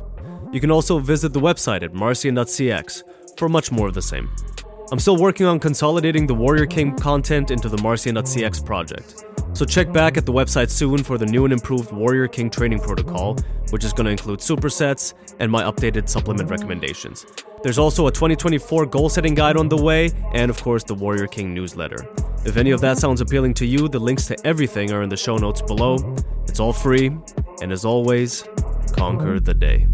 You 0.51 0.59
can 0.59 0.69
also 0.69 0.99
visit 0.99 1.31
the 1.31 1.39
website 1.39 1.83
at 1.83 1.93
marcian.cx 1.93 3.03
for 3.37 3.47
much 3.47 3.71
more 3.71 3.87
of 3.87 3.93
the 3.93 4.01
same. 4.01 4.29
I'm 4.91 4.99
still 4.99 5.17
working 5.17 5.45
on 5.45 5.59
consolidating 5.59 6.27
the 6.27 6.35
Warrior 6.35 6.65
King 6.65 6.95
content 6.95 7.51
into 7.51 7.69
the 7.69 7.77
Marcian.cx 7.77 8.65
project. 8.65 9.25
So 9.53 9.65
check 9.65 9.91
back 9.91 10.17
at 10.17 10.25
the 10.25 10.33
website 10.33 10.69
soon 10.69 11.03
for 11.03 11.17
the 11.17 11.25
new 11.25 11.45
and 11.45 11.53
improved 11.53 11.91
Warrior 11.91 12.27
King 12.27 12.49
training 12.49 12.79
protocol, 12.79 13.37
which 13.69 13.83
is 13.83 13.93
going 13.93 14.05
to 14.05 14.11
include 14.11 14.39
supersets 14.39 15.13
and 15.39 15.51
my 15.51 15.63
updated 15.63 16.09
supplement 16.09 16.49
recommendations. 16.49 17.25
There's 17.63 17.77
also 17.77 18.07
a 18.07 18.11
2024 18.11 18.87
goal 18.87 19.09
setting 19.09 19.35
guide 19.35 19.57
on 19.57 19.69
the 19.69 19.77
way, 19.77 20.11
and 20.33 20.51
of 20.51 20.61
course, 20.61 20.83
the 20.83 20.95
Warrior 20.95 21.27
King 21.27 21.53
newsletter. 21.53 22.07
If 22.45 22.57
any 22.57 22.71
of 22.71 22.81
that 22.81 22.97
sounds 22.97 23.21
appealing 23.21 23.53
to 23.55 23.65
you, 23.65 23.87
the 23.87 23.99
links 23.99 24.25
to 24.27 24.45
everything 24.45 24.91
are 24.91 25.01
in 25.01 25.09
the 25.09 25.17
show 25.17 25.37
notes 25.37 25.61
below. 25.61 25.97
It's 26.47 26.59
all 26.59 26.73
free, 26.73 27.15
and 27.61 27.71
as 27.71 27.85
always, 27.85 28.43
conquer 28.91 29.39
the 29.39 29.53
day. 29.53 29.87